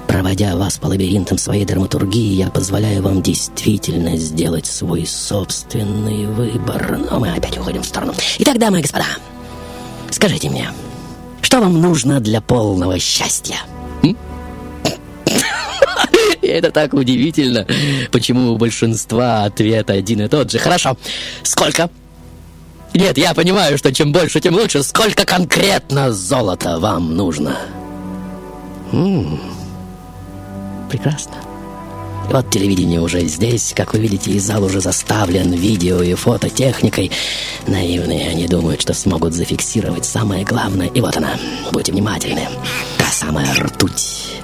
проводя 0.06 0.56
вас 0.56 0.78
по 0.78 0.86
лабиринтам 0.86 1.38
своей 1.38 1.64
драматургии, 1.64 2.34
я 2.34 2.50
позволяю 2.50 3.02
вам 3.02 3.20
действительно 3.20 4.16
сделать 4.16 4.66
свой 4.66 5.04
собственный 5.06 6.24
выбор. 6.24 7.00
Но 7.10 7.18
мы 7.18 7.32
опять 7.32 7.58
уходим 7.58 7.82
в 7.82 7.86
сторону. 7.86 8.14
Итак, 8.38 8.58
дамы 8.58 8.78
и 8.78 8.82
господа, 8.82 9.06
скажите 10.08 10.48
мне, 10.48 10.68
что 11.52 11.60
вам 11.60 11.82
нужно 11.82 12.18
для 12.18 12.40
полного 12.40 12.98
счастья? 12.98 13.56
М? 14.02 14.16
Это 16.40 16.70
так 16.70 16.94
удивительно, 16.94 17.66
почему 18.10 18.52
у 18.52 18.56
большинства 18.56 19.44
ответ 19.44 19.90
один 19.90 20.22
и 20.22 20.28
тот 20.28 20.50
же. 20.50 20.58
Хорошо. 20.58 20.96
Сколько? 21.42 21.90
Нет, 22.94 23.18
я 23.18 23.34
понимаю, 23.34 23.76
что 23.76 23.92
чем 23.92 24.12
больше, 24.12 24.40
тем 24.40 24.54
лучше. 24.54 24.82
Сколько 24.82 25.26
конкретно 25.26 26.10
золота 26.10 26.78
вам 26.78 27.16
нужно? 27.16 27.58
М, 28.90 29.38
Прекрасно. 30.88 31.34
Вот 32.30 32.50
телевидение 32.50 33.00
уже 33.00 33.20
здесь, 33.26 33.72
как 33.76 33.92
вы 33.92 34.00
видите, 34.00 34.30
и 34.30 34.38
зал 34.38 34.64
уже 34.64 34.80
заставлен 34.80 35.52
видео 35.52 36.02
и 36.02 36.14
фототехникой. 36.14 37.10
Наивные 37.66 38.30
они 38.30 38.46
думают, 38.46 38.80
что 38.80 38.94
смогут 38.94 39.34
зафиксировать 39.34 40.04
самое 40.04 40.44
главное. 40.44 40.88
И 40.88 41.00
вот 41.00 41.16
она, 41.16 41.34
будьте 41.72 41.92
внимательны. 41.92 42.48
Та 42.98 43.06
самая 43.06 43.52
ртуть 43.54 44.42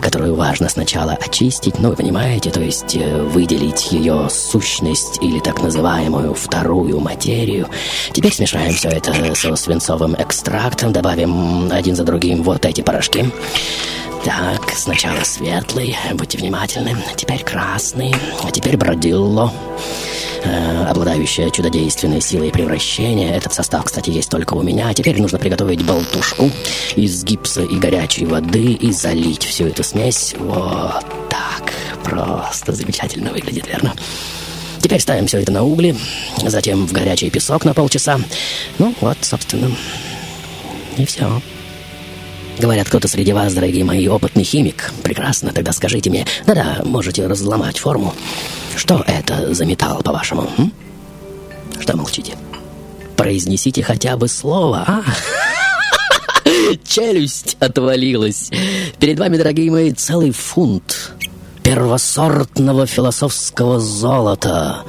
которую 0.00 0.36
важно 0.36 0.68
сначала 0.68 1.12
очистить, 1.12 1.78
ну, 1.78 1.90
вы 1.90 1.96
понимаете, 1.96 2.50
то 2.50 2.60
есть 2.60 2.96
э, 2.96 3.22
выделить 3.22 3.92
ее 3.92 4.28
сущность 4.30 5.18
или 5.20 5.40
так 5.40 5.62
называемую 5.62 6.34
вторую 6.34 7.00
материю. 7.00 7.68
Теперь 8.12 8.32
смешаем 8.32 8.72
все 8.74 8.88
это 8.88 9.12
со 9.34 9.56
свинцовым 9.56 10.14
экстрактом, 10.18 10.92
добавим 10.92 11.70
один 11.70 11.96
за 11.96 12.04
другим 12.04 12.42
вот 12.42 12.64
эти 12.64 12.80
порошки. 12.80 13.30
Так, 14.24 14.72
сначала 14.74 15.22
светлый, 15.22 15.96
будьте 16.14 16.38
внимательны, 16.38 16.96
теперь 17.16 17.42
красный, 17.44 18.14
а 18.42 18.50
теперь 18.50 18.76
бродилло 18.76 19.52
э, 20.42 20.84
обладающая 20.86 21.50
чудодейственной 21.50 22.20
силой 22.20 22.50
превращения. 22.50 23.34
Этот 23.34 23.54
состав, 23.54 23.84
кстати, 23.84 24.10
есть 24.10 24.28
только 24.28 24.54
у 24.54 24.62
меня. 24.62 24.92
Теперь 24.92 25.20
нужно 25.20 25.38
приготовить 25.38 25.84
болтушку 25.84 26.50
из 26.96 27.24
гипса 27.24 27.62
и 27.62 27.76
горячей 27.76 28.26
воды 28.26 28.72
и 28.72 28.92
залить 28.92 29.44
всю 29.44 29.66
эту 29.66 29.84
смесь. 29.84 30.34
Вот 30.38 31.06
так. 31.30 31.72
Просто 32.02 32.72
замечательно 32.72 33.30
выглядит, 33.30 33.68
верно? 33.68 33.94
Теперь 34.80 35.00
ставим 35.00 35.26
все 35.26 35.40
это 35.40 35.52
на 35.52 35.62
угли, 35.62 35.96
затем 36.44 36.86
в 36.86 36.92
горячий 36.92 37.30
песок 37.30 37.64
на 37.64 37.74
полчаса. 37.74 38.18
Ну 38.78 38.94
вот, 39.00 39.18
собственно, 39.22 39.70
и 40.96 41.04
все. 41.04 41.40
Говорят, 42.58 42.88
кто-то 42.88 43.06
среди 43.06 43.32
вас, 43.32 43.54
дорогие 43.54 43.84
мои, 43.84 44.08
опытный 44.08 44.42
химик. 44.42 44.92
Прекрасно, 45.04 45.52
тогда 45.52 45.72
скажите 45.72 46.10
мне. 46.10 46.26
Да-да, 46.44 46.80
можете 46.84 47.26
разломать 47.26 47.78
форму. 47.78 48.14
Что 48.76 49.04
это 49.06 49.54
за 49.54 49.64
металл, 49.64 50.02
по-вашему? 50.02 50.48
м? 50.58 50.72
Что 51.78 51.96
молчите? 51.96 52.34
Произнесите 53.16 53.82
хотя 53.82 54.16
бы 54.16 54.26
слово, 54.26 54.84
а? 54.86 55.02
Челюсть 56.84 57.56
отвалилась. 57.60 58.50
Перед 58.98 59.20
вами, 59.20 59.36
дорогие 59.36 59.70
мои, 59.70 59.92
целый 59.92 60.32
фунт 60.32 61.12
первосортного 61.62 62.86
философского 62.86 63.78
золота. 63.78 64.82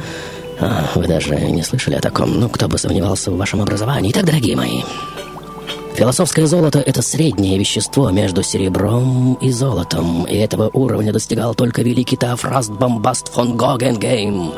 А, 0.60 0.90
вы 0.96 1.08
даже 1.08 1.36
не 1.36 1.62
слышали 1.62 1.96
о 1.96 2.02
таком? 2.02 2.40
Ну, 2.40 2.50
кто 2.50 2.68
бы 2.68 2.78
сомневался 2.78 3.32
в 3.32 3.38
вашем 3.38 3.62
образовании. 3.62 4.12
Итак, 4.12 4.26
дорогие 4.26 4.56
мои, 4.56 4.82
Философское 6.00 6.46
золото— 6.46 6.80
это 6.86 7.02
среднее 7.02 7.60
вещество 7.60 8.10
между 8.10 8.42
серебром 8.42 9.34
и 9.42 9.52
золотом, 9.52 10.24
и 10.24 10.38
этого 10.38 10.70
уровня 10.72 11.12
достигал 11.12 11.54
только 11.54 11.82
великий 11.82 12.16
Теофраст 12.16 12.72
Бомбаст 12.72 13.34
фон 13.34 13.58
Гогенгейм, 13.58 14.54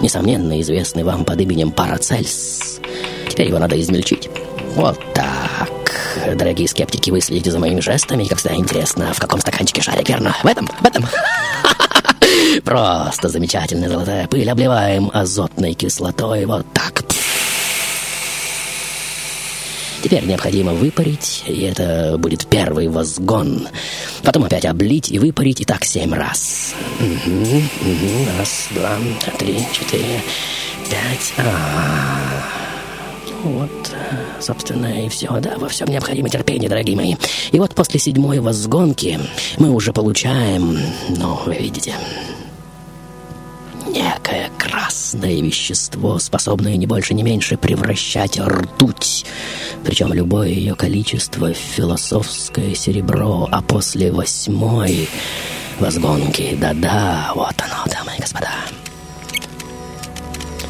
несомненно 0.00 0.58
известный 0.62 1.04
вам 1.04 1.26
под 1.26 1.38
именем 1.38 1.70
Парацельс. 1.70 2.80
Теперь 3.28 3.48
его 3.48 3.58
надо 3.58 3.78
измельчить. 3.78 4.30
Вот 4.74 4.98
так. 5.12 5.70
Дорогие 6.34 6.66
скептики, 6.66 7.10
вы 7.10 7.20
следите 7.20 7.50
за 7.50 7.58
моими 7.58 7.80
жестами, 7.80 8.22
и, 8.24 8.26
как 8.26 8.38
всегда, 8.38 8.56
интересно, 8.56 9.12
в 9.12 9.20
каком 9.20 9.38
стаканчике 9.42 9.82
шарик, 9.82 10.08
верно? 10.08 10.34
В 10.42 10.46
этом? 10.46 10.66
В 10.80 10.86
этом? 10.86 11.04
Просто 12.64 13.28
замечательная 13.28 13.90
золотая 13.90 14.26
пыль. 14.28 14.48
Обливаем 14.48 15.10
азотной 15.12 15.74
кислотой. 15.74 16.46
Вот 16.46 16.64
так. 16.72 17.04
Теперь 20.02 20.24
необходимо 20.24 20.72
выпарить, 20.72 21.42
и 21.46 21.62
это 21.62 22.16
будет 22.18 22.46
первый 22.46 22.88
возгон. 22.88 23.68
Потом 24.22 24.44
опять 24.44 24.64
облить 24.64 25.10
и 25.10 25.18
выпарить, 25.18 25.60
и 25.60 25.64
так 25.64 25.84
семь 25.84 26.14
раз. 26.14 26.74
Мгм, 27.00 27.40
мгм. 27.80 28.28
Раз, 28.38 28.68
два, 28.70 28.96
три, 29.38 29.58
четыре, 29.72 30.20
пять. 30.90 31.32
А, 31.38 32.42
Вот, 33.42 33.70
собственно, 34.40 35.04
и 35.04 35.08
все. 35.08 35.28
Да, 35.40 35.56
во 35.58 35.68
всем 35.68 35.88
необходимо 35.88 36.28
терпение, 36.28 36.68
дорогие 36.68 36.96
мои. 36.96 37.14
И 37.52 37.58
вот 37.58 37.74
после 37.74 38.00
седьмой 38.00 38.40
возгонки 38.40 39.20
мы 39.58 39.70
уже 39.70 39.92
получаем, 39.92 40.78
ну, 41.10 41.38
вы 41.46 41.54
видите, 41.56 41.94
некое 43.86 44.50
красное 44.58 45.40
вещество, 45.40 46.18
способное 46.18 46.76
не 46.76 46.86
больше, 46.86 47.14
не 47.14 47.22
меньше 47.22 47.56
превращать 47.56 48.38
ртуть. 48.38 49.24
Причем 49.84 50.12
любое 50.12 50.48
ее 50.48 50.74
количество 50.74 51.52
в 51.52 51.56
философское 51.56 52.74
серебро, 52.74 53.48
а 53.50 53.62
после 53.62 54.12
восьмой 54.12 55.08
возгонки, 55.78 56.56
да-да, 56.60 57.32
вот 57.34 57.54
оно, 57.58 57.92
дамы 57.92 58.12
и 58.16 58.20
господа. 58.20 58.50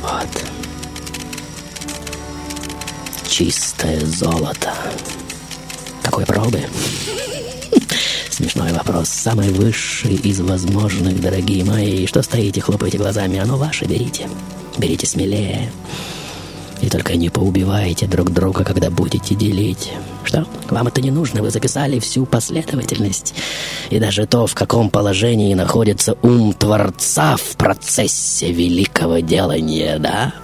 Вот. 0.02 0.44
Чистое 3.28 4.00
золото. 4.00 4.72
Какой 6.02 6.24
пробы? 6.24 6.62
Смешной 8.36 8.70
вопрос. 8.70 9.08
Самый 9.08 9.48
высший 9.48 10.16
из 10.16 10.40
возможных, 10.40 11.22
дорогие 11.22 11.64
мои. 11.64 12.04
Что 12.04 12.20
стоите, 12.20 12.60
хлопаете 12.60 12.98
глазами? 12.98 13.38
Оно 13.38 13.56
ваше, 13.56 13.86
берите. 13.86 14.28
Берите 14.76 15.06
смелее. 15.06 15.72
И 16.82 16.90
только 16.90 17.16
не 17.16 17.30
поубивайте 17.30 18.06
друг 18.06 18.28
друга, 18.28 18.62
когда 18.62 18.90
будете 18.90 19.34
делить. 19.34 19.90
Что? 20.24 20.46
Вам 20.68 20.88
это 20.88 21.00
не 21.00 21.10
нужно, 21.10 21.40
вы 21.40 21.48
записали 21.48 21.98
всю 21.98 22.26
последовательность. 22.26 23.32
И 23.88 23.98
даже 23.98 24.26
то, 24.26 24.46
в 24.46 24.54
каком 24.54 24.90
положении 24.90 25.54
находится 25.54 26.18
ум 26.20 26.52
Творца 26.52 27.36
в 27.38 27.56
процессе 27.56 28.52
великого 28.52 29.20
делания, 29.20 29.98
да? 29.98 30.34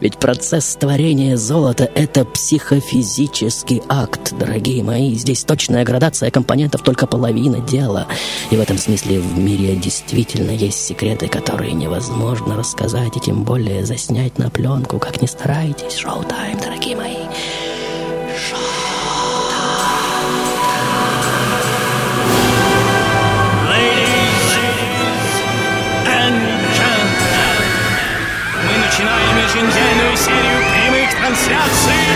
Ведь 0.00 0.18
процесс 0.18 0.76
творения 0.76 1.36
золота— 1.36 1.84
это 1.94 2.24
психофизический 2.24 3.82
акт, 3.88 4.32
дорогие 4.38 4.82
мои. 4.82 5.14
Здесь 5.14 5.44
точная 5.44 5.84
градация 5.84 6.30
компонентов 6.30 6.82
только 6.82 7.06
половина 7.06 7.60
дела. 7.60 8.06
И 8.50 8.56
в 8.56 8.60
этом 8.60 8.78
смысле 8.78 9.20
в 9.20 9.38
мире 9.38 9.74
действительно 9.76 10.52
есть 10.52 10.84
секреты, 10.84 11.28
которые 11.28 11.72
невозможно 11.72 12.56
рассказать, 12.56 13.16
и 13.16 13.20
тем 13.20 13.42
более 13.42 13.84
заснять 13.84 14.38
на 14.38 14.50
пленку, 14.50 14.98
как 14.98 15.20
ни 15.20 15.26
старайтесь. 15.26 15.96
Шоу-тайм, 15.96 16.58
дорогие 16.60 16.96
мои. 16.96 17.17
Прямых 31.28 31.44
трансляций 31.44 32.08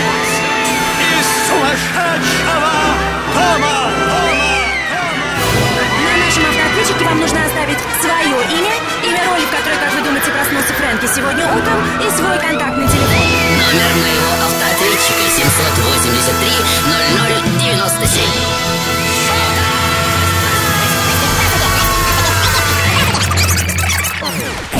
из 0.99 1.27
сумасшедшего 1.47 2.73
дома. 3.33 3.77
На 6.03 6.13
нашем 6.25 6.43
автоответчике 6.45 7.05
вам 7.05 7.19
нужно 7.19 7.45
оставить 7.45 7.77
свое 8.01 8.37
имя, 8.57 8.73
имя 9.03 9.21
роли, 9.29 9.45
в 9.45 9.51
которой, 9.51 9.77
как 9.77 9.93
вы 9.93 10.01
думаете, 10.03 10.31
проснулся 10.31 10.73
Фрэнки 10.73 11.05
сегодня 11.05 11.45
утром, 11.45 11.83
и 12.01 12.09
свой 12.09 12.39
контактный 12.39 12.87
телефон. 12.87 13.17
Номер 13.61 13.93
моего 14.01 14.31
автоответчика 14.45 15.29
783 15.29 16.49
0097. 17.59 19.52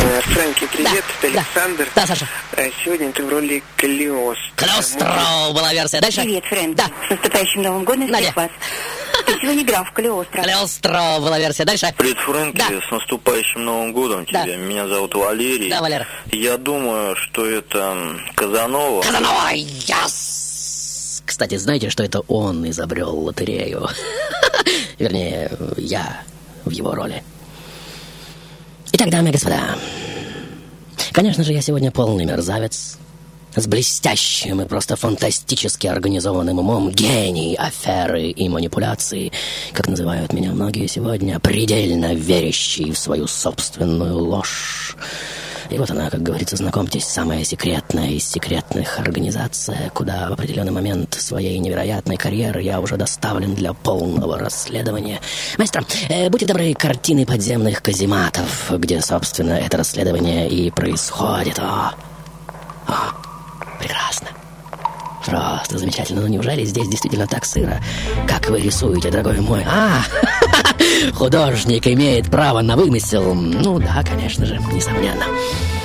Фрэнки, 0.03 0.67
привет, 0.67 1.03
это 1.21 1.27
Александр. 1.39 1.87
Да, 1.95 2.05
Саша. 2.05 2.27
Э, 2.57 2.69
Сегодня 2.83 3.09
ты 3.13 3.23
в 3.23 3.29
роли 3.29 3.63
Калиостро. 3.77 4.41
Калиостро 4.57 5.15
была 5.53 5.71
версия. 5.73 6.01
Дальше? 6.01 6.21
Привет, 6.23 6.43
Фрэнки. 6.45 6.81
С 6.81 7.09
наступающим 7.09 7.61
Новым 7.61 7.83
годом 7.85 8.07
Надя. 8.09 8.23
всех 8.25 8.35
вас. 8.35 8.49
Ты 9.25 9.31
сегодня 9.39 9.63
играл 9.63 9.85
в 9.85 9.91
Калиостро. 9.93 10.41
Калиостро 10.41 10.99
была 11.19 11.39
версия. 11.39 11.63
Дальше? 11.63 11.93
Привет, 11.97 12.17
Фрэнки, 12.17 12.57
Да. 12.57 12.65
с 12.85 12.91
наступающим 12.91 13.63
Новым 13.63 13.93
годом 13.93 14.27
Да. 14.29 14.43
тебя. 14.43 14.57
Меня 14.57 14.87
зовут 14.89 15.15
Валерий. 15.15 15.69
Да, 15.69 15.79
Валера. 15.81 16.05
Я 16.33 16.57
думаю, 16.57 17.15
что 17.15 17.45
это 17.45 18.17
Казанова. 18.35 19.01
Казанова, 19.03 19.51
яс! 19.53 21.23
Кстати, 21.25 21.55
знаете, 21.55 21.89
что 21.89 22.03
это 22.03 22.19
он 22.27 22.69
изобрел 22.69 23.15
лотерею? 23.17 23.87
Вернее, 24.99 25.49
я 25.77 26.21
в 26.65 26.71
его 26.71 26.93
роли. 26.93 27.23
Итак, 28.95 29.09
дамы 29.09 29.29
и 29.29 29.31
господа, 29.31 29.75
конечно 31.13 31.43
же, 31.43 31.53
я 31.53 31.61
сегодня 31.61 31.91
полный 31.91 32.25
мерзавец, 32.25 32.97
с 33.55 33.67
блестящим 33.67 34.61
и 34.61 34.65
просто 34.65 34.95
фантастически 34.95 35.87
организованным 35.87 36.59
умом, 36.59 36.91
гений 36.91 37.55
аферы 37.55 38.29
и 38.29 38.49
манипуляции, 38.49 39.31
как 39.73 39.87
называют 39.87 40.33
меня 40.33 40.51
многие 40.51 40.87
сегодня, 40.87 41.39
предельно 41.39 42.13
верящий 42.13 42.91
в 42.91 42.97
свою 42.97 43.27
собственную 43.27 44.17
ложь. 44.17 44.97
И 45.69 45.77
вот 45.77 45.89
она, 45.91 46.09
как 46.09 46.21
говорится, 46.21 46.55
знакомьтесь, 46.55 47.05
самая 47.05 47.43
секретная 47.43 48.09
из 48.09 48.27
секретных 48.27 48.99
организация, 48.99 49.89
куда 49.93 50.29
в 50.29 50.33
определенный 50.33 50.71
момент 50.71 51.13
своей 51.13 51.57
невероятной 51.59 52.17
карьеры 52.17 52.61
я 52.61 52.79
уже 52.79 52.97
доставлен 52.97 53.55
для 53.55 53.73
полного 53.73 54.37
расследования. 54.37 55.19
Маэстро, 55.57 55.85
э, 56.09 56.29
будьте 56.29 56.45
добры, 56.45 56.73
картины 56.73 57.25
подземных 57.25 57.81
казематов, 57.81 58.71
где, 58.71 59.01
собственно, 59.01 59.53
это 59.53 59.77
расследование 59.77 60.49
и 60.49 60.69
происходит. 60.71 61.59
О, 61.59 61.93
о, 62.87 62.93
прекрасно. 63.79 64.27
Просто 65.25 65.77
замечательно. 65.77 66.21
Ну 66.21 66.27
неужели 66.27 66.65
здесь 66.65 66.87
действительно 66.87 67.27
так 67.27 67.45
сыро, 67.45 67.81
как 68.27 68.49
вы 68.49 68.59
рисуете, 68.59 69.09
дорогой 69.09 69.39
мой? 69.39 69.63
А, 69.65 70.01
художник 71.13 71.87
имеет 71.87 72.29
право 72.29 72.61
на 72.61 72.75
вымысел. 72.75 73.33
Ну 73.33 73.79
да, 73.79 74.03
конечно 74.03 74.45
же, 74.45 74.57
несомненно. 74.71 75.25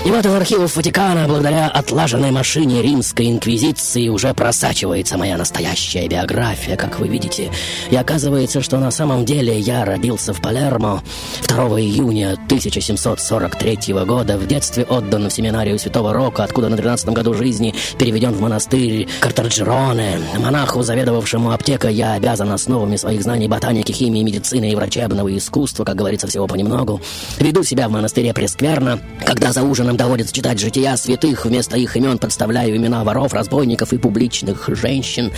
Вот 0.04 0.24
из 0.24 0.32
архивов 0.32 0.74
Ватикана, 0.74 1.26
благодаря 1.28 1.68
отлаженной 1.68 2.30
машине 2.30 2.82
римской 2.82 3.30
инквизиции, 3.30 4.08
уже 4.08 4.32
просачивается 4.32 5.18
моя 5.18 5.36
настоящая 5.36 6.08
биография, 6.08 6.76
как 6.76 6.98
вы 6.98 7.08
видите. 7.08 7.50
И 7.90 7.96
оказывается, 7.96 8.62
что 8.62 8.78
на 8.78 8.90
самом 8.90 9.24
деле 9.24 9.58
я 9.58 9.84
родился 9.84 10.32
в 10.32 10.40
Палермо 10.40 11.02
2 11.46 11.56
июня 11.80 12.32
1743 12.32 13.94
года, 14.04 14.38
в 14.38 14.46
детстве 14.46 14.84
отдан 14.84 15.28
в 15.28 15.32
семинарию 15.32 15.78
Святого 15.78 16.12
Рока, 16.12 16.44
откуда 16.44 16.68
на 16.68 16.76
13 16.76 17.08
году 17.10 17.34
жизни 17.34 17.74
переведен 17.98 18.32
в 18.32 18.40
монастырь 18.40 19.08
Картаджероне. 19.20 20.20
Монаху, 20.38 20.82
заведовавшему 20.82 21.52
аптекой, 21.52 21.94
я 21.94 22.14
обязан 22.14 22.50
основами 22.50 22.96
своих 22.96 23.22
знаний 23.22 23.48
ботаники, 23.48 23.92
химии, 23.92 24.22
медицины 24.22 24.72
и 24.72 24.74
врачебного 24.74 25.36
искусства, 25.36 25.84
как 25.84 25.96
говорится, 25.96 26.26
всего 26.28 26.46
понемногу. 26.46 27.00
Веду 27.38 27.62
себя 27.62 27.88
в 27.88 27.92
монастыре 27.92 28.32
прескверно, 28.32 29.00
когда 29.24 29.52
за 29.52 29.62
ужином 29.62 29.87
нам 29.88 29.96
доводится 29.96 30.34
читать 30.34 30.58
жития 30.58 30.96
святых, 30.96 31.46
вместо 31.46 31.78
их 31.78 31.96
имен 31.96 32.18
подставляю 32.18 32.76
имена 32.76 33.04
воров, 33.04 33.32
разбойников 33.32 33.94
и 33.94 33.98
публичных 33.98 34.68
женщин. 34.68 35.32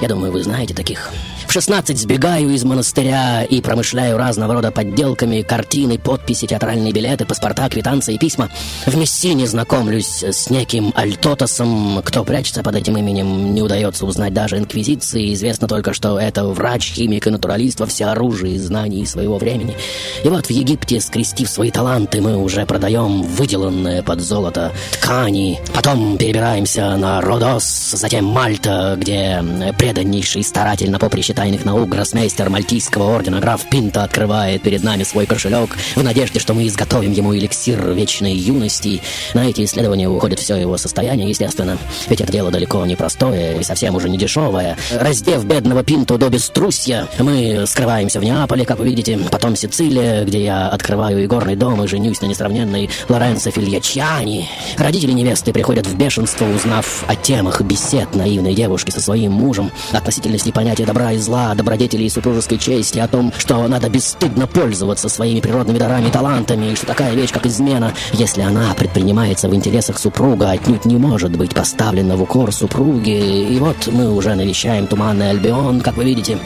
Я 0.00 0.08
думаю, 0.08 0.32
вы 0.32 0.42
знаете 0.42 0.74
таких. 0.74 1.12
В 1.52 1.54
16 1.54 1.98
сбегаю 1.98 2.48
из 2.54 2.64
монастыря 2.64 3.44
и 3.44 3.60
промышляю 3.60 4.16
разного 4.16 4.54
рода 4.54 4.70
подделками, 4.70 5.42
картины, 5.42 5.98
подписи, 5.98 6.46
театральные 6.46 6.94
билеты, 6.94 7.26
паспорта, 7.26 7.68
квитанции, 7.68 8.16
письма. 8.16 8.48
В 8.86 8.96
Мессине 8.96 9.46
знакомлюсь 9.46 10.22
с 10.22 10.48
неким 10.48 10.94
Альтотосом. 10.96 12.00
Кто 12.06 12.24
прячется 12.24 12.62
под 12.62 12.76
этим 12.76 12.96
именем, 12.96 13.52
не 13.52 13.60
удается 13.60 14.06
узнать 14.06 14.32
даже 14.32 14.56
инквизиции. 14.56 15.34
Известно 15.34 15.68
только, 15.68 15.92
что 15.92 16.18
это 16.18 16.46
врач, 16.46 16.90
химик 16.94 17.26
и 17.26 17.30
натуралист 17.30 17.80
во 17.80 17.86
всеоружии 17.86 18.56
знаний 18.56 19.04
своего 19.04 19.36
времени. 19.36 19.76
И 20.24 20.28
вот 20.30 20.46
в 20.46 20.50
Египте, 20.50 21.02
скрестив 21.02 21.50
свои 21.50 21.70
таланты, 21.70 22.22
мы 22.22 22.34
уже 22.34 22.64
продаем 22.64 23.20
выделанные 23.24 24.02
под 24.02 24.22
золото 24.22 24.72
ткани. 24.92 25.60
Потом 25.74 26.16
перебираемся 26.16 26.96
на 26.96 27.20
Родос, 27.20 27.90
затем 27.92 28.24
Мальта, 28.24 28.96
где 28.98 29.44
преданнейший 29.76 30.44
старатель 30.44 30.90
на 30.90 30.98
поприще 30.98 31.34
тайных 31.42 31.64
наук 31.64 31.88
гроссмейстер 31.88 32.50
Мальтийского 32.50 33.16
ордена 33.16 33.40
граф 33.40 33.68
Пинта 33.68 34.04
открывает 34.04 34.62
перед 34.62 34.84
нами 34.84 35.02
свой 35.02 35.26
кошелек 35.26 35.76
в 35.96 36.00
надежде, 36.04 36.38
что 36.38 36.54
мы 36.54 36.68
изготовим 36.68 37.10
ему 37.10 37.36
эликсир 37.36 37.90
вечной 37.90 38.32
юности. 38.32 39.02
На 39.34 39.48
эти 39.48 39.64
исследования 39.64 40.08
уходит 40.08 40.38
все 40.38 40.54
его 40.54 40.76
состояние, 40.76 41.28
естественно. 41.28 41.78
Ведь 42.08 42.20
это 42.20 42.30
дело 42.30 42.52
далеко 42.52 42.86
не 42.86 42.94
простое 42.94 43.58
и 43.58 43.64
совсем 43.64 43.96
уже 43.96 44.08
не 44.08 44.18
дешевое. 44.18 44.76
Раздев 44.92 45.44
бедного 45.44 45.82
Пинту 45.82 46.16
до 46.16 46.28
беструсья, 46.28 47.08
мы 47.18 47.64
скрываемся 47.66 48.20
в 48.20 48.24
Неаполе, 48.24 48.64
как 48.64 48.78
вы 48.78 48.84
видите, 48.84 49.18
потом 49.28 49.56
Сицилия, 49.56 50.24
где 50.24 50.44
я 50.44 50.68
открываю 50.68 51.24
игорный 51.24 51.56
дом 51.56 51.82
и 51.82 51.88
женюсь 51.88 52.20
на 52.20 52.26
несравненной 52.26 52.88
Лоренцо 53.08 53.50
Фильячьяни. 53.50 54.48
Родители 54.78 55.10
невесты 55.10 55.52
приходят 55.52 55.88
в 55.88 55.96
бешенство, 55.96 56.44
узнав 56.44 57.02
о 57.08 57.16
темах 57.16 57.62
бесед 57.62 58.14
наивной 58.14 58.54
девушки 58.54 58.92
со 58.92 59.00
своим 59.00 59.32
мужем, 59.32 59.72
относительности 59.90 60.52
понятия 60.52 60.86
добра 60.86 61.10
и 61.10 61.18
зла, 61.18 61.31
зла, 61.32 61.54
добродетели 61.54 62.04
и 62.04 62.10
супружеской 62.10 62.58
чести, 62.58 62.98
о 62.98 63.08
том, 63.08 63.32
что 63.38 63.66
надо 63.66 63.88
бесстыдно 63.88 64.46
пользоваться 64.46 65.08
своими 65.08 65.40
природными 65.40 65.78
дарами 65.78 66.08
и 66.08 66.10
талантами, 66.10 66.72
и 66.72 66.76
что 66.76 66.86
такая 66.86 67.14
вещь, 67.14 67.32
как 67.32 67.46
измена, 67.46 67.94
если 68.12 68.42
она 68.42 68.74
предпринимается 68.74 69.48
в 69.48 69.54
интересах 69.54 69.98
супруга, 69.98 70.50
отнюдь 70.50 70.84
не 70.84 70.96
может 70.96 71.34
быть 71.34 71.54
поставлена 71.54 72.16
в 72.16 72.22
укор 72.22 72.52
супруги. 72.52 73.54
И 73.54 73.58
вот 73.58 73.88
мы 73.90 74.12
уже 74.12 74.34
навещаем 74.34 74.86
туманный 74.86 75.30
Альбион, 75.30 75.80
как 75.80 75.96
вы 75.96 76.04
видите, 76.04 76.38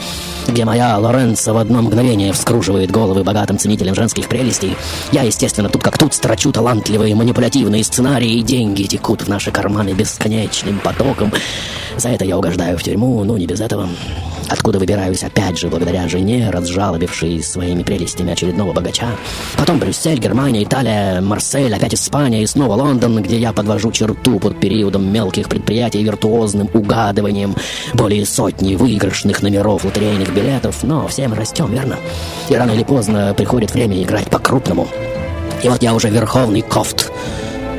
где 0.47 0.63
моя 0.63 0.97
Лоренцо 0.97 1.53
в 1.53 1.57
одно 1.57 1.81
мгновение 1.81 2.31
вскруживает 2.31 2.89
головы 2.89 3.25
богатым 3.25 3.57
ценителям 3.57 3.93
женских 3.93 4.29
прелестей. 4.29 4.77
Я, 5.11 5.23
естественно, 5.23 5.67
тут 5.67 5.83
как 5.83 5.97
тут 5.97 6.13
строчу 6.13 6.53
талантливые 6.53 7.13
манипулятивные 7.13 7.83
сценарии, 7.83 8.35
и 8.35 8.41
деньги 8.41 8.83
текут 8.83 9.23
в 9.23 9.27
наши 9.27 9.51
карманы 9.51 9.89
бесконечным 9.89 10.79
потоком. 10.79 11.33
За 11.97 12.07
это 12.07 12.23
я 12.23 12.37
угождаю 12.37 12.77
в 12.77 12.83
тюрьму, 12.83 13.21
ну 13.25 13.35
не 13.35 13.47
без 13.47 13.59
этого. 13.59 13.89
Откуда 14.49 14.76
выбираюсь 14.79 15.23
опять 15.23 15.57
же 15.57 15.67
благодаря 15.67 16.07
жене, 16.07 16.49
разжалобившей 16.49 17.41
своими 17.43 17.83
прелестями 17.83 18.33
очередного 18.33 18.73
богача. 18.73 19.09
Потом 19.57 19.79
Брюссель, 19.79 20.19
Германия, 20.19 20.63
Италия, 20.63 21.21
Марсель, 21.21 21.73
опять 21.73 21.93
Испания 21.95 22.43
и 22.43 22.47
снова 22.47 22.75
Лондон, 22.75 23.21
где 23.21 23.37
я 23.37 23.53
подвожу 23.53 23.91
черту 23.91 24.39
под 24.39 24.59
периодом 24.59 25.11
мелких 25.11 25.49
предприятий 25.49 26.03
виртуозным 26.03 26.69
угадыванием 26.73 27.55
более 27.93 28.25
сотни 28.25 28.75
выигрышных 28.75 29.41
номеров 29.41 29.85
лотерейных 29.85 30.33
билетов. 30.33 30.83
Но 30.83 31.07
всем 31.07 31.33
растем, 31.33 31.71
верно? 31.71 31.97
И 32.49 32.55
рано 32.55 32.71
или 32.71 32.83
поздно 32.83 33.33
приходит 33.35 33.73
время 33.73 34.01
играть 34.01 34.29
по-крупному. 34.29 34.87
И 35.63 35.69
вот 35.69 35.81
я 35.81 35.93
уже 35.93 36.09
верховный 36.09 36.61
кофт 36.61 37.11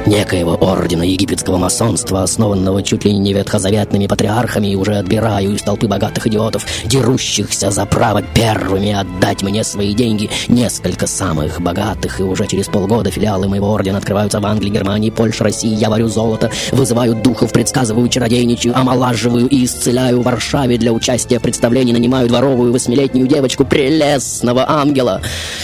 некоего 0.09 0.55
ордена 0.55 1.03
египетского 1.03 1.59
масонства, 1.59 2.23
основанного 2.23 2.83
чуть 2.83 3.05
ли 3.05 3.13
не 3.13 3.35
ветхозаветными 3.35 4.07
патриархами, 4.07 4.69
и 4.69 4.75
уже 4.75 4.97
отбираю 4.97 5.55
из 5.55 5.63
толпы 5.63 5.87
богатых 5.87 6.27
идиотов, 6.27 6.67
дерущихся 6.87 7.71
за 7.71 7.85
право 7.85 8.23
первыми 8.23 8.93
отдать 8.93 9.43
мне 9.43 9.63
свои 9.63 9.93
деньги, 9.93 10.31
несколько 10.49 11.07
самых 11.07 11.61
богатых, 11.61 12.21
и 12.21 12.23
уже 12.23 12.47
через 12.47 12.67
полгода 12.69 13.11
филиалы 13.11 13.49
моего 13.49 13.71
ордена 13.71 13.99
открываются 13.99 14.41
в 14.41 14.47
Англии, 14.47 14.71
Германии, 14.71 15.11
Польше, 15.11 15.45
России. 15.45 15.75
Я 15.75 15.91
варю 15.91 16.09
золото, 16.09 16.51
вызываю 16.73 17.15
духов, 17.15 17.53
предсказываю 17.53 18.09
чародейничаю, 18.09 18.77
омолаживаю 18.77 19.47
и 19.47 19.67
исцеляю 19.67 20.23
в 20.23 20.25
Варшаве 20.25 20.79
для 20.79 20.93
участия 20.93 21.39
в 21.39 21.43
представлении, 21.43 21.93
нанимаю 21.93 22.29
дворовую 22.29 22.73
восьмилетнюю 22.73 23.27
девочку, 23.27 23.67
прелестного 23.67 24.65
ангела, 24.71 25.21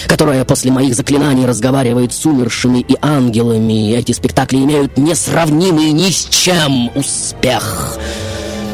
которая 0.06 0.44
после 0.44 0.70
моих 0.70 0.94
заклинаний 0.94 1.46
разговаривает 1.46 2.12
с 2.12 2.26
умершими 2.26 2.80
и 2.80 2.96
ангелами. 3.00 3.94
Эти 3.94 4.12
спектакли 4.12 4.33
имеют 4.64 4.98
несравнимый 4.98 5.92
ни 5.92 6.10
с 6.10 6.26
чем 6.26 6.90
успех. 6.94 7.98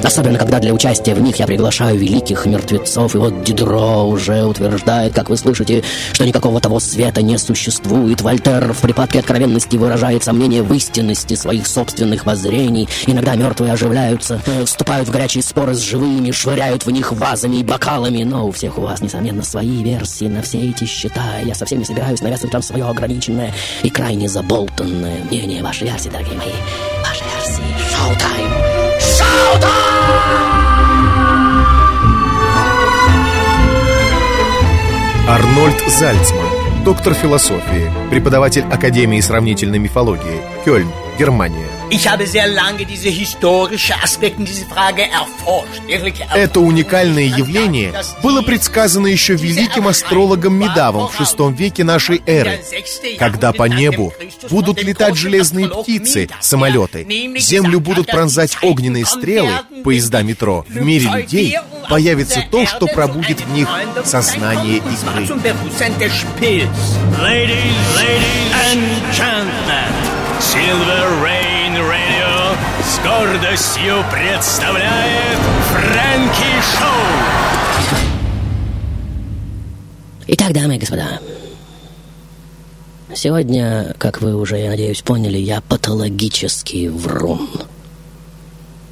Особенно, 0.02 0.38
когда 0.38 0.58
для 0.58 0.72
участия 0.72 1.14
в 1.14 1.20
них 1.20 1.36
я 1.36 1.46
приглашаю 1.46 1.98
великих 1.98 2.46
мертвецов. 2.46 3.14
И 3.14 3.18
вот 3.18 3.44
Дидро 3.44 4.04
уже 4.04 4.44
утверждает, 4.44 5.14
как 5.14 5.28
вы 5.28 5.36
слышите, 5.36 5.82
что 6.12 6.24
никакого 6.24 6.60
того 6.60 6.80
света 6.80 7.22
не 7.22 7.38
существует. 7.38 8.20
Вольтер 8.22 8.72
в 8.72 8.80
припадке 8.80 9.20
откровенности 9.20 9.76
выражает 9.76 10.24
сомнение 10.24 10.62
в 10.62 10.72
истинности 10.72 11.34
своих 11.34 11.66
собственных 11.66 12.26
воззрений. 12.26 12.88
Иногда 13.06 13.34
мертвые 13.34 13.72
оживляются, 13.72 14.40
вступают 14.64 15.08
в 15.08 15.12
горячие 15.12 15.42
споры 15.42 15.74
с 15.74 15.80
живыми, 15.80 16.30
швыряют 16.30 16.86
в 16.86 16.90
них 16.90 17.12
вазами 17.12 17.56
и 17.56 17.62
бокалами. 17.62 18.22
Но 18.22 18.48
у 18.48 18.52
всех 18.52 18.78
у 18.78 18.82
вас, 18.82 19.00
несомненно, 19.00 19.42
свои 19.42 19.82
версии 19.82 20.26
на 20.26 20.42
все 20.42 20.60
эти 20.60 20.84
счета. 20.84 21.38
Я 21.44 21.54
совсем 21.54 21.78
не 21.78 21.84
собираюсь 21.84 22.20
навязывать 22.20 22.54
вам 22.54 22.62
свое 22.62 22.84
ограниченное 22.84 23.52
и 23.82 23.90
крайне 23.90 24.28
заболтанное 24.28 25.24
мнение. 25.24 25.62
Ваши 25.62 25.84
версии, 25.84 26.08
дорогие 26.08 26.36
мои, 26.36 26.52
ваши 27.02 27.24
версии. 27.24 27.62
Шоу-тайм! 27.94 28.50
Шоу-тайм! 29.00 29.89
Арнольд 35.28 35.80
Зальцман, 35.98 36.49
доктор 36.84 37.14
философии, 37.14 37.90
преподаватель 38.10 38.62
Академии 38.62 39.20
сравнительной 39.20 39.78
мифологии, 39.78 40.40
Кёльн, 40.64 40.90
Германия. 41.18 41.68
Это 46.34 46.60
уникальное 46.60 47.24
явление 47.24 47.92
было 48.22 48.42
предсказано 48.42 49.08
еще 49.08 49.34
великим 49.34 49.88
астрологом 49.88 50.54
Медавом 50.54 51.08
в 51.08 51.20
VI 51.20 51.52
веке 51.52 51.84
нашей 51.84 52.22
эры, 52.26 52.60
когда 53.18 53.52
по 53.52 53.64
небу 53.64 54.14
будут 54.48 54.82
летать 54.82 55.16
железные 55.16 55.68
птицы, 55.68 56.28
самолеты, 56.40 57.06
землю 57.38 57.80
будут 57.80 58.06
пронзать 58.06 58.56
огненные 58.62 59.04
стрелы, 59.04 59.50
поезда 59.84 60.22
метро. 60.22 60.64
В 60.68 60.80
мире 60.80 61.10
людей 61.12 61.58
появится 61.90 62.42
то, 62.50 62.64
что 62.64 62.86
пробудит 62.86 63.40
в 63.40 63.52
них 63.52 63.68
сознание 64.04 64.78
игры. 64.78 65.24
Ladies, 67.20 67.74
ladies 67.96 68.52
and 68.72 68.82
gentlemen, 69.12 69.92
Silver 70.38 71.22
Rain 71.22 71.76
Radio 71.76 72.56
с 72.82 72.98
гордостью 73.00 74.04
представляет 74.12 75.38
Фрэнки 75.70 76.52
Шоу. 76.78 78.00
Итак, 80.28 80.52
дамы 80.52 80.76
и 80.76 80.78
господа, 80.78 81.18
сегодня, 83.14 83.94
как 83.98 84.22
вы 84.22 84.36
уже, 84.36 84.58
я 84.58 84.70
надеюсь, 84.70 85.02
поняли, 85.02 85.38
я 85.38 85.60
патологический 85.60 86.88
врун. 86.88 87.50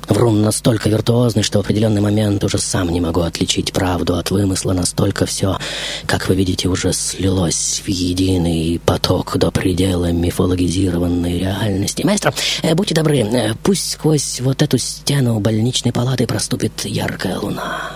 Врун 0.09 0.43
настолько 0.43 0.89
виртуозный, 0.89 1.43
что 1.43 1.59
в 1.59 1.65
определенный 1.65 2.01
момент 2.01 2.43
уже 2.43 2.59
сам 2.59 2.89
не 2.91 3.01
могу 3.01 3.21
отличить 3.21 3.73
правду 3.73 4.17
от 4.17 4.31
вымысла. 4.31 4.73
Настолько 4.73 5.27
все, 5.27 5.59
как 6.07 6.29
вы 6.29 6.35
видите, 6.35 6.69
уже 6.69 6.93
слилось 6.93 7.83
в 7.85 7.89
единый 7.89 8.81
поток 8.85 9.37
до 9.37 9.51
предела 9.51 10.11
мифологизированной 10.11 11.39
реальности. 11.39 12.03
Маэстро, 12.05 12.33
э, 12.63 12.75
будьте 12.75 12.95
добры, 12.95 13.19
э, 13.19 13.55
пусть 13.63 13.93
сквозь 13.93 14.41
вот 14.41 14.63
эту 14.63 14.79
стену 14.79 15.39
больничной 15.41 15.93
палаты 15.93 16.27
проступит 16.27 16.85
яркая 16.85 17.39
луна. 17.39 17.93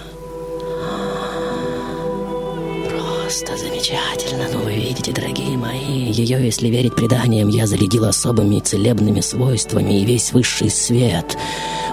Просто 3.33 3.57
замечательно. 3.57 4.47
Ну, 4.53 4.59
вы 4.59 4.75
видите, 4.75 5.11
дорогие 5.11 5.57
мои, 5.57 6.13
ее, 6.13 6.45
если 6.45 6.69
верить 6.69 6.95
преданиям, 6.95 7.49
я 7.49 7.67
зарядил 7.67 8.05
особыми 8.05 8.61
целебными 8.61 9.23
свойствами, 9.23 10.03
и 10.03 10.05
весь 10.05 10.35
высший 10.35 10.69
свет 10.69 11.39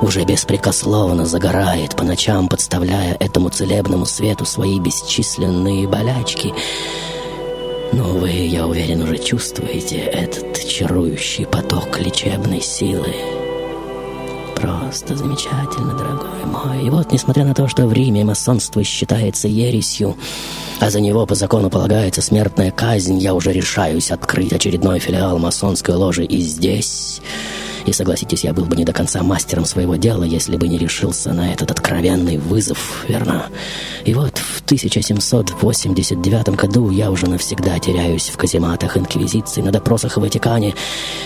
уже 0.02 0.26
беспрекословно 0.26 1.26
загорает 1.26 1.96
по 1.96 2.04
ночам, 2.04 2.50
подставляя 2.50 3.16
этому 3.22 3.48
целебному 3.52 4.06
свету 4.06 4.44
свои 4.44 4.82
бесчисленные 4.82 5.88
болячки. 5.88 6.54
Но 7.94 8.04
вы, 8.04 8.32
я 8.32 8.68
уверен, 8.68 9.04
уже 9.04 9.18
чувствуете 9.18 9.96
этот 9.96 10.68
чарующий 10.68 11.46
поток 11.46 12.02
лечебной 12.02 12.60
силы. 12.60 13.16
Просто 14.62 15.16
замечательно, 15.16 15.94
дорогой 15.98 16.46
мой. 16.46 16.86
И 16.86 16.90
вот, 16.90 17.12
несмотря 17.12 17.46
на 17.46 17.54
то, 17.54 17.68
что 17.68 17.88
в 17.88 17.94
Риме 17.94 18.24
масонство 18.24 18.84
считается 18.84 19.48
ересью, 19.48 20.18
а 20.80 20.90
за 20.90 21.00
него 21.00 21.26
по 21.26 21.36
закону 21.36 21.70
полагается 21.70 22.22
смертная 22.22 22.72
казнь, 22.72 23.18
я 23.18 23.34
уже 23.34 23.52
решаюсь 23.52 24.12
открыть 24.12 24.54
очередной 24.54 25.00
филиал 25.00 25.40
масонской 25.40 25.96
ложи 25.96 26.26
и 26.26 26.42
здесь... 26.42 27.22
И 27.90 27.92
согласитесь, 27.92 28.44
я 28.44 28.54
был 28.54 28.66
бы 28.66 28.76
не 28.76 28.86
до 28.86 28.94
конца 28.94 29.24
мастером 29.24 29.66
своего 29.66 29.96
дела, 29.96 30.24
если 30.24 30.58
бы 30.58 30.68
не 30.68 30.78
решился 30.78 31.34
на 31.34 31.52
этот 31.52 31.72
откровенный 31.72 32.38
вызов, 32.38 33.04
верно? 33.08 33.48
И 34.06 34.14
вот 34.14 34.38
в 34.38 34.62
1789 34.66 36.50
году 36.50 36.92
я 36.92 37.10
уже 37.10 37.28
навсегда 37.28 37.80
теряюсь 37.80 38.30
в 38.30 38.38
казематах 38.38 38.96
Инквизиции, 38.96 39.62
на 39.64 39.72
допросах 39.72 40.18
в 40.18 40.22
Ватикане, 40.22 40.76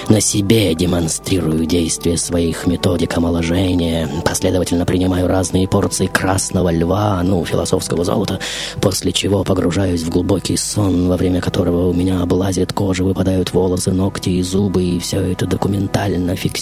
на 0.08 0.22
себе 0.22 0.74
демонстрирую 0.74 1.66
действия 1.66 2.18
своих 2.18 2.66
методик 2.66 3.18
омоложения, 3.18 4.08
последовательно 4.24 4.86
принимаю 4.86 5.28
разные 5.28 5.68
порции 5.68 6.08
красного 6.08 6.72
льва, 6.72 7.22
ну, 7.26 7.44
философского 7.44 8.06
золота, 8.06 8.40
после 8.80 9.12
чего 9.12 9.44
погружаюсь 9.44 10.04
в 10.04 10.10
глубокий 10.10 10.56
сон, 10.56 11.10
во 11.10 11.18
время 11.18 11.42
которого 11.42 11.90
у 11.90 11.94
меня 11.94 12.22
облазит 12.22 12.72
кожа, 12.72 13.04
выпадают 13.04 13.52
волосы, 13.52 13.92
ногти 13.92 14.30
и 14.30 14.42
зубы, 14.42 14.82
и 14.82 15.00
все 15.00 15.20
это 15.20 15.46
документально 15.46 16.38
фиксируется, 16.38 16.53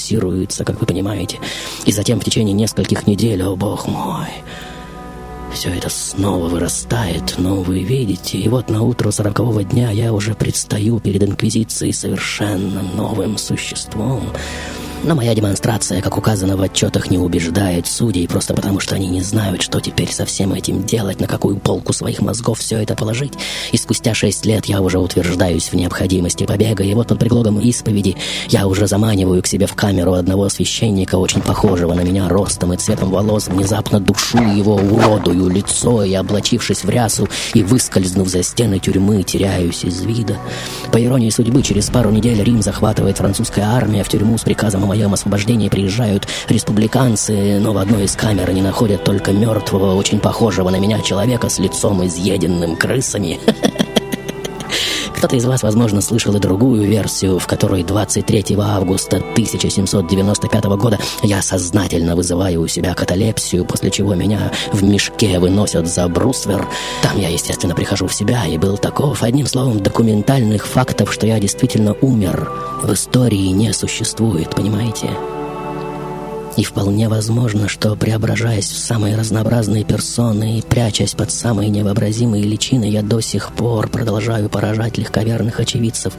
как 0.65 0.79
вы 0.79 0.85
понимаете. 0.85 1.39
И 1.85 1.91
затем 1.91 2.19
в 2.19 2.23
течение 2.23 2.53
нескольких 2.53 3.07
недель, 3.07 3.43
о 3.43 3.55
бог 3.55 3.87
мой, 3.87 4.27
все 5.53 5.69
это 5.69 5.89
снова 5.89 6.47
вырастает, 6.47 7.35
но 7.37 7.61
вы 7.61 7.79
видите, 7.79 8.37
и 8.37 8.47
вот 8.47 8.69
на 8.69 8.83
утро 8.83 9.11
сорокового 9.11 9.63
дня 9.63 9.91
я 9.91 10.13
уже 10.13 10.33
предстаю 10.33 10.99
перед 10.99 11.23
Инквизицией 11.23 11.93
совершенно 11.93 12.81
новым 12.81 13.37
существом, 13.37 14.23
но 15.03 15.15
моя 15.15 15.33
демонстрация, 15.33 16.01
как 16.01 16.17
указано 16.17 16.55
в 16.55 16.61
отчетах, 16.61 17.09
не 17.09 17.17
убеждает 17.17 17.87
судей, 17.87 18.27
просто 18.27 18.53
потому 18.53 18.79
что 18.79 18.95
они 18.95 19.07
не 19.07 19.21
знают, 19.21 19.61
что 19.61 19.79
теперь 19.79 20.11
со 20.11 20.25
всем 20.25 20.53
этим 20.53 20.83
делать, 20.83 21.19
на 21.19 21.27
какую 21.27 21.57
полку 21.57 21.91
своих 21.91 22.21
мозгов 22.21 22.59
все 22.59 22.77
это 22.77 22.95
положить. 22.95 23.33
И 23.71 23.77
спустя 23.77 24.13
шесть 24.13 24.45
лет 24.45 24.65
я 24.65 24.81
уже 24.81 24.99
утверждаюсь 24.99 25.69
в 25.69 25.73
необходимости 25.73 26.45
побега, 26.45 26.83
и 26.83 26.93
вот 26.93 27.07
под 27.07 27.19
предлогом 27.19 27.59
исповеди 27.59 28.15
я 28.49 28.67
уже 28.67 28.85
заманиваю 28.85 29.41
к 29.41 29.47
себе 29.47 29.65
в 29.65 29.73
камеру 29.73 30.13
одного 30.13 30.49
священника, 30.49 31.15
очень 31.15 31.41
похожего 31.41 31.93
на 31.93 32.01
меня 32.01 32.29
ростом 32.29 32.73
и 32.73 32.77
цветом 32.77 33.09
волос, 33.09 33.47
внезапно 33.47 33.99
душу 33.99 34.37
его, 34.37 34.75
уродую 34.75 35.49
лицо 35.49 36.03
и, 36.03 36.13
облачившись 36.13 36.83
в 36.83 36.89
рясу 36.89 37.27
и 37.53 37.63
выскользнув 37.63 38.27
за 38.27 38.43
стены 38.43 38.77
тюрьмы, 38.77 39.23
теряюсь 39.23 39.83
из 39.83 40.01
вида. 40.01 40.37
По 40.91 41.03
иронии 41.03 41.29
судьбы, 41.31 41.63
через 41.63 41.89
пару 41.89 42.11
недель 42.11 42.41
Рим 42.43 42.61
захватывает 42.61 43.17
французская 43.17 43.65
армия 43.65 44.03
в 44.03 44.09
тюрьму 44.09 44.37
с 44.37 44.43
приказом 44.43 44.90
моем 44.91 45.13
освобождении 45.13 45.69
приезжают 45.69 46.27
республиканцы, 46.49 47.59
но 47.61 47.71
в 47.71 47.77
одной 47.77 48.03
из 48.03 48.15
камер 48.17 48.49
они 48.49 48.61
находят 48.61 49.05
только 49.05 49.31
мертвого, 49.31 49.95
очень 49.95 50.19
похожего 50.19 50.69
на 50.69 50.79
меня 50.79 50.99
человека 50.99 51.47
с 51.47 51.59
лицом 51.59 52.05
изъеденным 52.05 52.75
крысами. 52.75 53.39
Кто-то 55.21 55.35
из 55.35 55.45
вас, 55.45 55.61
возможно, 55.61 56.01
слышал 56.01 56.35
и 56.35 56.39
другую 56.39 56.81
версию, 56.87 57.37
в 57.37 57.45
которой 57.45 57.83
23 57.83 58.55
августа 58.57 59.17
1795 59.17 60.63
года 60.63 60.97
я 61.21 61.43
сознательно 61.43 62.15
вызываю 62.15 62.61
у 62.61 62.67
себя 62.67 62.95
каталепсию, 62.95 63.63
после 63.63 63.91
чего 63.91 64.15
меня 64.15 64.51
в 64.73 64.83
мешке 64.83 65.37
выносят 65.37 65.85
за 65.85 66.07
бруствер. 66.07 66.67
Там 67.03 67.19
я, 67.19 67.29
естественно, 67.29 67.75
прихожу 67.75 68.07
в 68.07 68.15
себя 68.15 68.47
и 68.47 68.57
был 68.57 68.79
таков. 68.79 69.21
Одним 69.21 69.45
словом, 69.45 69.83
документальных 69.83 70.65
фактов, 70.65 71.13
что 71.13 71.27
я 71.27 71.39
действительно 71.39 71.95
умер, 72.01 72.51
в 72.81 72.91
истории 72.91 73.49
не 73.49 73.73
существует, 73.73 74.55
понимаете? 74.55 75.07
И 76.57 76.63
вполне 76.63 77.07
возможно, 77.07 77.69
что, 77.69 77.95
преображаясь 77.95 78.69
в 78.69 78.77
самые 78.77 79.15
разнообразные 79.15 79.85
персоны 79.85 80.59
и 80.59 80.61
прячась 80.61 81.13
под 81.13 81.31
самые 81.31 81.69
невообразимые 81.69 82.43
личины, 82.43 82.85
я 82.85 83.01
до 83.01 83.21
сих 83.21 83.53
пор 83.53 83.87
продолжаю 83.87 84.49
поражать 84.49 84.97
легковерных 84.97 85.61
очевидцев 85.61 86.13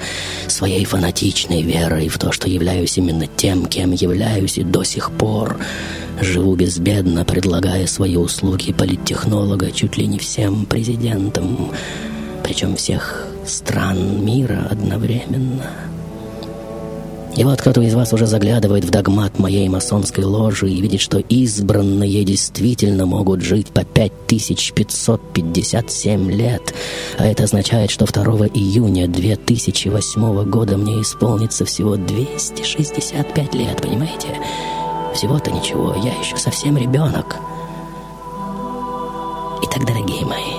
своей 0.46 0.84
фанатичной 0.86 1.62
верой 1.62 2.08
в 2.08 2.18
то, 2.18 2.32
что 2.32 2.48
являюсь 2.48 2.96
именно 2.96 3.26
тем, 3.26 3.66
кем 3.66 3.92
являюсь, 3.92 4.56
и 4.56 4.64
до 4.64 4.84
сих 4.84 5.10
пор 5.12 5.58
живу 6.20 6.54
безбедно, 6.54 7.24
предлагая 7.24 7.86
свои 7.86 8.16
услуги 8.16 8.72
политтехнолога 8.72 9.70
чуть 9.70 9.98
ли 9.98 10.06
не 10.06 10.18
всем 10.18 10.64
президентам, 10.64 11.72
причем 12.42 12.76
всех 12.76 13.26
стран 13.46 14.24
мира 14.24 14.66
одновременно. 14.70 15.91
И 17.34 17.44
вот 17.44 17.62
кто-то 17.62 17.80
из 17.80 17.94
вас 17.94 18.12
уже 18.12 18.26
заглядывает 18.26 18.84
в 18.84 18.90
догмат 18.90 19.38
моей 19.38 19.66
масонской 19.68 20.24
ложи 20.24 20.68
и 20.68 20.82
видит, 20.82 21.00
что 21.00 21.16
избранные 21.18 22.24
действительно 22.24 23.06
могут 23.06 23.40
жить 23.40 23.68
по 23.68 23.84
5557 23.84 26.30
лет. 26.30 26.74
А 27.16 27.26
это 27.26 27.44
означает, 27.44 27.90
что 27.90 28.04
2 28.04 28.22
июня 28.48 29.08
2008 29.08 30.44
года 30.50 30.76
мне 30.76 31.00
исполнится 31.00 31.64
всего 31.64 31.96
265 31.96 33.54
лет, 33.54 33.80
понимаете? 33.80 34.28
Всего-то 35.14 35.50
ничего, 35.50 35.96
я 36.04 36.12
еще 36.12 36.36
совсем 36.36 36.76
ребенок. 36.76 37.36
Итак, 39.62 39.86
дорогие 39.86 40.26
мои, 40.26 40.52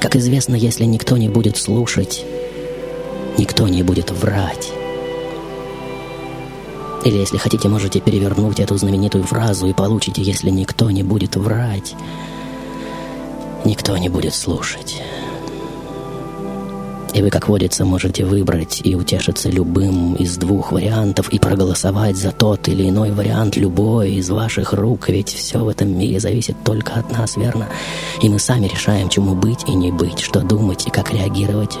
как 0.00 0.16
известно, 0.16 0.54
если 0.54 0.84
никто 0.84 1.16
не 1.16 1.30
будет 1.30 1.56
слушать, 1.56 2.26
никто 3.38 3.68
не 3.68 3.82
будет 3.82 4.10
врать. 4.10 4.72
Или, 7.04 7.18
если 7.18 7.36
хотите, 7.36 7.68
можете 7.68 8.00
перевернуть 8.00 8.58
эту 8.58 8.76
знаменитую 8.76 9.24
фразу 9.24 9.66
и 9.68 9.72
получите, 9.72 10.22
если 10.22 10.50
никто 10.50 10.90
не 10.90 11.04
будет 11.04 11.36
врать, 11.36 11.94
никто 13.64 13.96
не 13.96 14.08
будет 14.08 14.34
слушать. 14.34 15.00
И 17.14 17.22
вы, 17.22 17.30
как 17.30 17.48
водится, 17.48 17.84
можете 17.84 18.26
выбрать 18.26 18.80
и 18.84 18.94
утешиться 18.94 19.48
любым 19.48 20.16
из 20.16 20.36
двух 20.36 20.72
вариантов 20.72 21.32
и 21.32 21.38
проголосовать 21.38 22.16
за 22.16 22.30
тот 22.30 22.68
или 22.68 22.90
иной 22.90 23.12
вариант, 23.12 23.56
любой 23.56 24.14
из 24.14 24.28
ваших 24.28 24.72
рук, 24.72 25.08
ведь 25.08 25.32
все 25.32 25.60
в 25.60 25.68
этом 25.68 25.96
мире 25.96 26.20
зависит 26.20 26.56
только 26.64 26.94
от 26.94 27.10
нас, 27.12 27.36
верно? 27.36 27.68
И 28.20 28.28
мы 28.28 28.38
сами 28.38 28.66
решаем, 28.66 29.08
чему 29.08 29.34
быть 29.34 29.64
и 29.66 29.74
не 29.74 29.92
быть, 29.92 30.20
что 30.20 30.40
думать 30.40 30.86
и 30.88 30.90
как 30.90 31.10
реагировать 31.10 31.78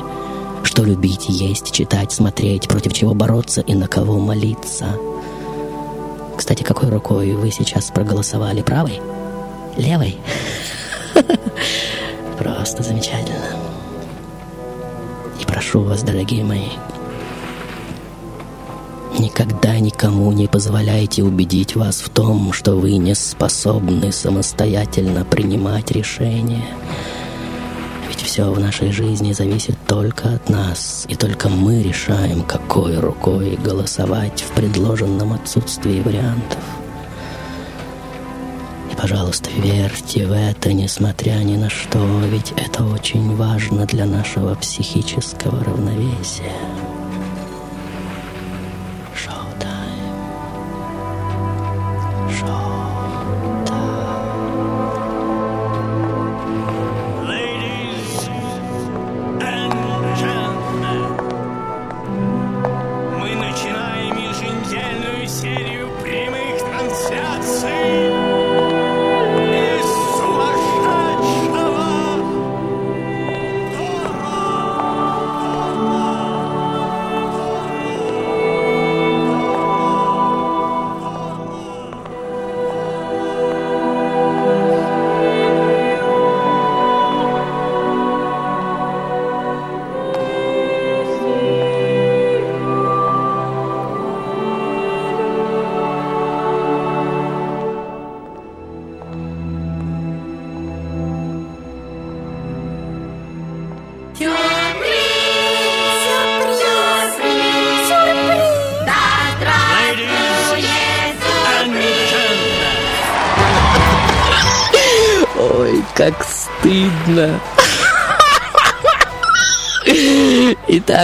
что 0.66 0.82
любить, 0.82 1.26
есть, 1.28 1.70
читать, 1.70 2.10
смотреть, 2.12 2.66
против 2.66 2.92
чего 2.92 3.14
бороться 3.14 3.60
и 3.60 3.74
на 3.74 3.86
кого 3.86 4.18
молиться. 4.18 4.98
Кстати, 6.36 6.64
какой 6.64 6.90
рукой 6.90 7.32
вы 7.32 7.50
сейчас 7.52 7.90
проголосовали? 7.90 8.62
Правой? 8.62 9.00
Левой? 9.76 10.18
Просто 12.38 12.82
замечательно. 12.82 13.46
И 15.40 15.44
прошу 15.44 15.82
вас, 15.82 16.02
дорогие 16.02 16.44
мои, 16.44 16.68
никогда 19.18 19.78
никому 19.78 20.32
не 20.32 20.48
позволяйте 20.48 21.22
убедить 21.22 21.76
вас 21.76 22.00
в 22.00 22.08
том, 22.10 22.52
что 22.52 22.74
вы 22.74 22.96
не 22.96 23.14
способны 23.14 24.10
самостоятельно 24.10 25.24
принимать 25.24 25.92
решения– 25.92 26.66
все 28.36 28.50
в 28.52 28.60
нашей 28.60 28.92
жизни 28.92 29.32
зависит 29.32 29.76
только 29.86 30.34
от 30.34 30.50
нас, 30.50 31.06
и 31.08 31.14
только 31.14 31.48
мы 31.48 31.82
решаем, 31.82 32.42
какой 32.42 32.98
рукой 32.98 33.56
голосовать 33.56 34.42
в 34.42 34.50
предложенном 34.50 35.32
отсутствии 35.32 36.02
вариантов. 36.02 36.58
И, 38.92 38.94
пожалуйста, 38.94 39.48
верьте 39.56 40.26
в 40.26 40.32
это, 40.32 40.74
несмотря 40.74 41.36
ни 41.44 41.56
на 41.56 41.70
что, 41.70 41.98
ведь 42.30 42.52
это 42.58 42.84
очень 42.84 43.34
важно 43.36 43.86
для 43.86 44.04
нашего 44.04 44.54
психического 44.54 45.64
равновесия. 45.64 46.52
Мы 52.38 52.85
see. 67.46 68.05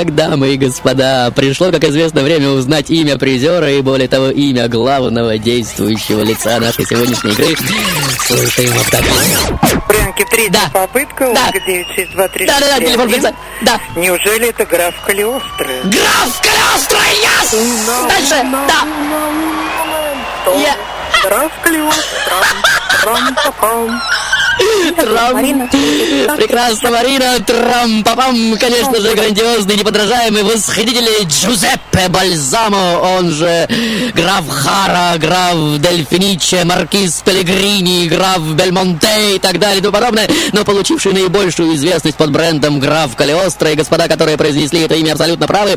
Итак, 0.02 0.16
дамы 0.16 0.54
и 0.54 0.56
господа, 0.56 1.30
пришло, 1.30 1.70
как 1.70 1.84
известно, 1.84 2.22
время 2.22 2.48
узнать 2.48 2.90
имя 2.90 3.16
призера 3.18 3.70
и, 3.70 3.80
более 3.82 4.08
того, 4.08 4.30
имя 4.30 4.66
главного 4.66 5.38
действующего 5.38 6.22
лица 6.22 6.58
нашей 6.58 6.84
сегодняшней 6.86 7.30
игры. 7.30 7.54
Слушаем 8.26 8.72
автопись. 8.80 9.80
Фрэнки, 9.86 10.24
третья 10.28 10.50
Да. 10.50 10.70
попытка, 10.72 11.32
Да. 11.32 11.46
Ольга 11.54 11.60
962 11.60 12.46
Да, 12.46 12.58
да, 12.58 12.66
да, 12.66 12.84
телефон 12.84 13.08
лица. 13.10 13.32
Да. 13.60 13.80
Неужели 13.94 14.48
это 14.48 14.64
граф 14.64 14.94
Калиостро? 15.06 15.68
Граф 15.84 16.40
Калиостро, 16.42 16.98
yes! 17.22 18.08
Дальше, 18.08 18.44
да. 18.66 18.84
Я... 20.58 20.74
Граф 21.22 21.52
Калиостро. 21.62 22.44
Трам-пам. 23.04 24.00
Трам. 24.96 25.68
Прекрасно, 26.36 26.90
Марина. 26.90 27.38
Трам-папам, 27.46 28.56
конечно 28.58 29.00
же, 29.00 29.14
грандиозный, 29.14 29.76
неподражаемый, 29.76 30.42
восхитительный 30.42 31.24
Джузеппе 31.24 32.08
Бальзамо, 32.08 32.98
он 33.18 33.30
же 33.30 33.68
граф 34.14 34.48
Хара, 34.48 35.18
граф 35.18 35.78
Дельфиниче, 35.78 36.64
маркиз 36.64 37.22
Пелегрини, 37.24 38.08
граф 38.08 38.40
Бельмонте 38.40 39.36
и 39.36 39.38
так 39.38 39.58
далее 39.58 39.78
и 39.78 39.80
тому 39.80 39.94
подобное, 39.94 40.28
но 40.52 40.64
получивший 40.64 41.12
наибольшую 41.12 41.74
известность 41.74 42.16
под 42.16 42.30
брендом 42.30 42.80
граф 42.80 43.16
Калиостро, 43.16 43.70
и 43.70 43.74
господа, 43.74 44.08
которые 44.08 44.36
произнесли 44.36 44.80
это 44.80 44.94
имя, 44.94 45.12
абсолютно 45.12 45.46
правы. 45.46 45.76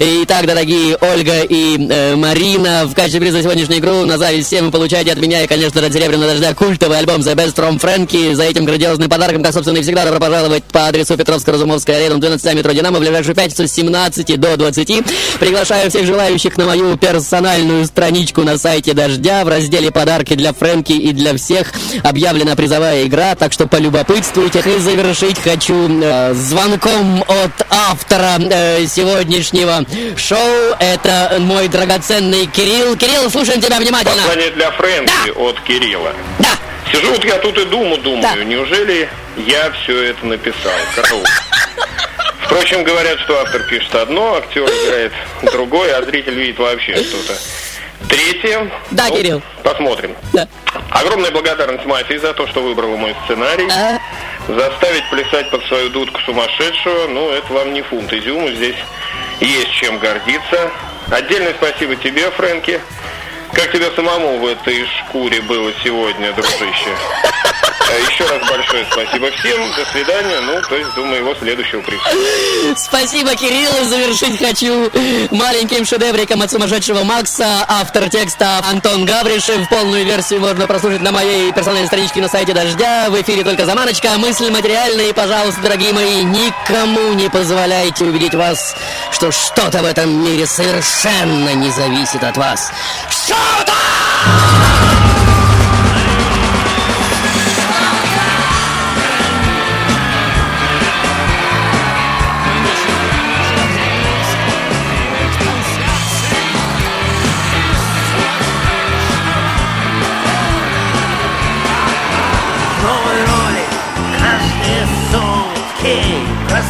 Итак, 0.00 0.46
дорогие 0.46 0.96
Ольга 1.00 1.42
и 1.42 1.76
э, 1.78 2.16
Марина, 2.16 2.84
в 2.86 2.94
качестве 2.94 3.20
приза 3.20 3.38
за 3.38 3.42
сегодняшнюю 3.44 3.80
игру 3.80 4.04
на 4.04 4.18
зависть 4.18 4.48
всем 4.48 4.66
вы 4.66 4.70
получаете 4.70 5.12
от 5.12 5.18
меня 5.18 5.42
и, 5.42 5.46
конечно 5.46 5.80
же, 5.80 5.86
от 5.86 5.92
Серебряного 5.92 6.32
Дождя 6.32 6.54
культовый 6.54 6.98
альбом 6.98 7.20
The 7.20 7.34
Best 7.34 7.54
From 7.54 7.80
Frankie. 7.80 8.11
За 8.12 8.42
этим 8.42 8.66
грандиозным 8.66 9.08
подарком, 9.08 9.42
как, 9.42 9.54
собственно, 9.54 9.78
и 9.78 9.82
всегда, 9.82 10.04
добро 10.04 10.20
пожаловать 10.20 10.64
по 10.64 10.86
адресу 10.86 11.14
Петровско-Разумовская, 11.14 11.98
рядом 11.98 12.20
12 12.20 12.54
метро 12.54 12.72
Динамо, 12.72 12.98
в 12.98 13.00
ближайшую 13.00 13.34
пятницу 13.34 13.66
с 13.66 13.72
17 13.72 14.38
до 14.38 14.58
20. 14.58 15.02
Приглашаю 15.40 15.88
всех 15.88 16.04
желающих 16.04 16.58
на 16.58 16.66
мою 16.66 16.98
персональную 16.98 17.86
страничку 17.86 18.42
на 18.42 18.58
сайте 18.58 18.92
Дождя. 18.92 19.44
В 19.44 19.48
разделе 19.48 19.90
«Подарки 19.90 20.34
для 20.34 20.52
Фрэнки» 20.52 20.92
и 20.92 21.12
для 21.12 21.34
всех 21.38 21.72
объявлена 22.02 22.54
призовая 22.54 23.06
игра, 23.06 23.34
так 23.34 23.52
что 23.52 23.66
полюбопытствуйте. 23.66 24.60
И 24.60 24.78
завершить 24.78 25.38
хочу 25.38 25.88
э, 26.02 26.34
звонком 26.34 27.22
от 27.22 27.66
автора 27.70 28.38
э, 28.38 28.86
сегодняшнего 28.86 29.86
шоу. 30.16 30.76
Это 30.78 31.36
мой 31.38 31.68
драгоценный 31.68 32.44
Кирилл. 32.44 32.94
Кирилл, 32.96 33.30
слушаем 33.30 33.62
тебя 33.62 33.78
внимательно. 33.78 34.16
Послание 34.16 34.50
для 34.50 34.70
Фрэнки 34.72 35.30
от 35.34 35.60
Кирилла. 35.62 36.12
Да. 36.38 36.58
Сижу 36.92 37.10
вот 37.12 37.24
я 37.24 37.38
тут 37.38 37.56
и 37.58 37.64
думаю, 37.64 37.98
думаю, 37.98 38.46
неужели 38.46 39.08
я 39.36 39.70
все 39.70 40.02
это 40.10 40.26
написал? 40.26 40.72
Караул. 40.94 41.24
Впрочем, 42.44 42.84
говорят, 42.84 43.18
что 43.20 43.40
автор 43.40 43.62
пишет 43.62 43.94
одно, 43.94 44.34
актер 44.36 44.64
играет 44.64 45.12
другое, 45.52 45.96
а 45.96 46.02
зритель 46.02 46.34
видит 46.34 46.58
вообще 46.58 46.94
что-то. 46.96 47.34
Третье. 48.08 48.70
Да, 48.90 49.08
Ну, 49.08 49.16
Кирилл. 49.16 49.42
Посмотрим. 49.62 50.14
Да. 50.34 50.46
Огромная 50.90 51.30
благодарность 51.30 51.86
Мафии 51.86 52.18
за 52.18 52.34
то, 52.34 52.46
что 52.46 52.60
выбрала 52.60 52.96
мой 52.96 53.16
сценарий. 53.24 53.68
А? 53.70 53.98
Заставить 54.48 55.08
плясать 55.08 55.50
под 55.50 55.64
свою 55.64 55.88
дудку 55.88 56.20
сумасшедшего, 56.22 57.06
ну, 57.08 57.30
это 57.30 57.50
вам 57.52 57.72
не 57.72 57.80
фунт 57.80 58.12
изюму, 58.12 58.50
здесь 58.50 58.76
есть 59.40 59.70
чем 59.72 59.98
гордиться. 59.98 60.70
Отдельное 61.10 61.54
спасибо 61.54 61.96
тебе, 61.96 62.30
Фрэнки. 62.32 62.80
Как 63.54 63.70
тебе 63.70 63.90
самому 63.94 64.38
в 64.38 64.46
этой 64.46 64.86
шкуре 64.86 65.40
было 65.42 65.72
сегодня, 65.84 66.32
дружище? 66.32 66.96
А 67.92 68.10
Еще 68.10 68.24
раз 68.24 68.48
большое 68.48 68.86
спасибо 68.90 69.30
всем. 69.32 69.60
До 69.76 69.84
свидания. 69.90 70.40
Ну, 70.40 70.62
то 70.62 70.76
есть, 70.76 70.94
до 70.94 71.04
моего 71.04 71.34
следующего 71.34 71.82
прихода. 71.82 72.16
Спасибо, 72.76 73.34
Кирилл. 73.34 73.84
Завершить 73.84 74.38
хочу 74.38 74.90
маленьким 75.30 75.84
шедевриком 75.84 76.40
от 76.40 76.50
сумасшедшего 76.50 77.04
Макса. 77.04 77.66
Автор 77.68 78.08
текста 78.08 78.60
Антон 78.70 79.04
Гавришев. 79.04 79.68
Полную 79.68 80.06
версию 80.06 80.40
можно 80.40 80.66
прослушать 80.66 81.02
на 81.02 81.12
моей 81.12 81.52
персональной 81.52 81.86
страничке 81.86 82.22
на 82.22 82.28
сайте 82.28 82.54
Дождя. 82.54 83.10
В 83.10 83.20
эфире 83.20 83.44
только 83.44 83.66
заманочка. 83.66 84.16
Мысль 84.16 84.50
материальная. 84.50 85.08
И, 85.08 85.12
пожалуйста, 85.12 85.60
дорогие 85.60 85.92
мои, 85.92 86.22
никому 86.22 87.12
не 87.12 87.28
позволяйте 87.28 88.04
убедить 88.04 88.34
вас, 88.34 88.74
что 89.10 89.30
что-то 89.30 89.82
в 89.82 89.84
этом 89.84 90.24
мире 90.24 90.46
совершенно 90.46 91.54
не 91.54 91.70
зависит 91.70 92.24
от 92.24 92.36
вас. 92.38 92.72
Что-то! 93.10 93.41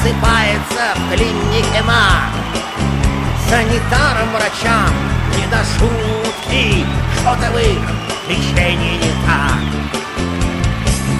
Просыпается 0.03 0.95
в 0.97 1.15
клинике 1.15 1.83
маг 1.83 2.31
Санитарам, 3.49 4.31
врачам 4.33 4.95
не 5.37 5.47
до 5.47 5.63
шутки 6.53 6.87
Что-то 7.21 7.51
в 7.53 7.59
их 7.59 7.79
не 8.29 8.99
так. 9.27 9.59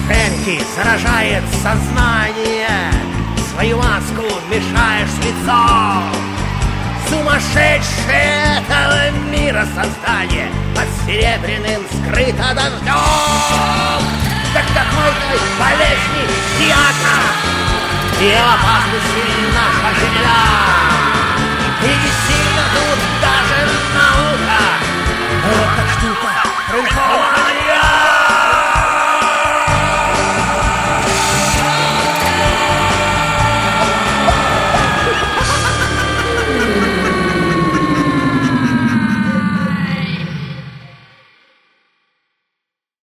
Фрэнки 0.07 0.61
заражает 0.75 1.43
сознание. 1.61 2.91
Свою 3.51 3.77
маску 3.77 4.23
мешаешь 4.49 5.09
с 5.09 5.17
лицом 5.23 6.03
Сумасшедшее 7.07 8.63
этого 8.67 9.11
мира 9.29 9.63
создание 9.75 10.49
Под 10.75 10.87
серебряным 11.05 11.83
скрыто 11.91 12.55
дождем. 12.55 14.01
Так 14.53 14.65
какой-то 14.73 15.39
болезни 15.59 16.25
театра 16.57 17.19
И 18.19 18.33
опасности 18.33 19.23
наша 19.53 19.99
земля 19.99 20.53
Oh, 25.45 25.89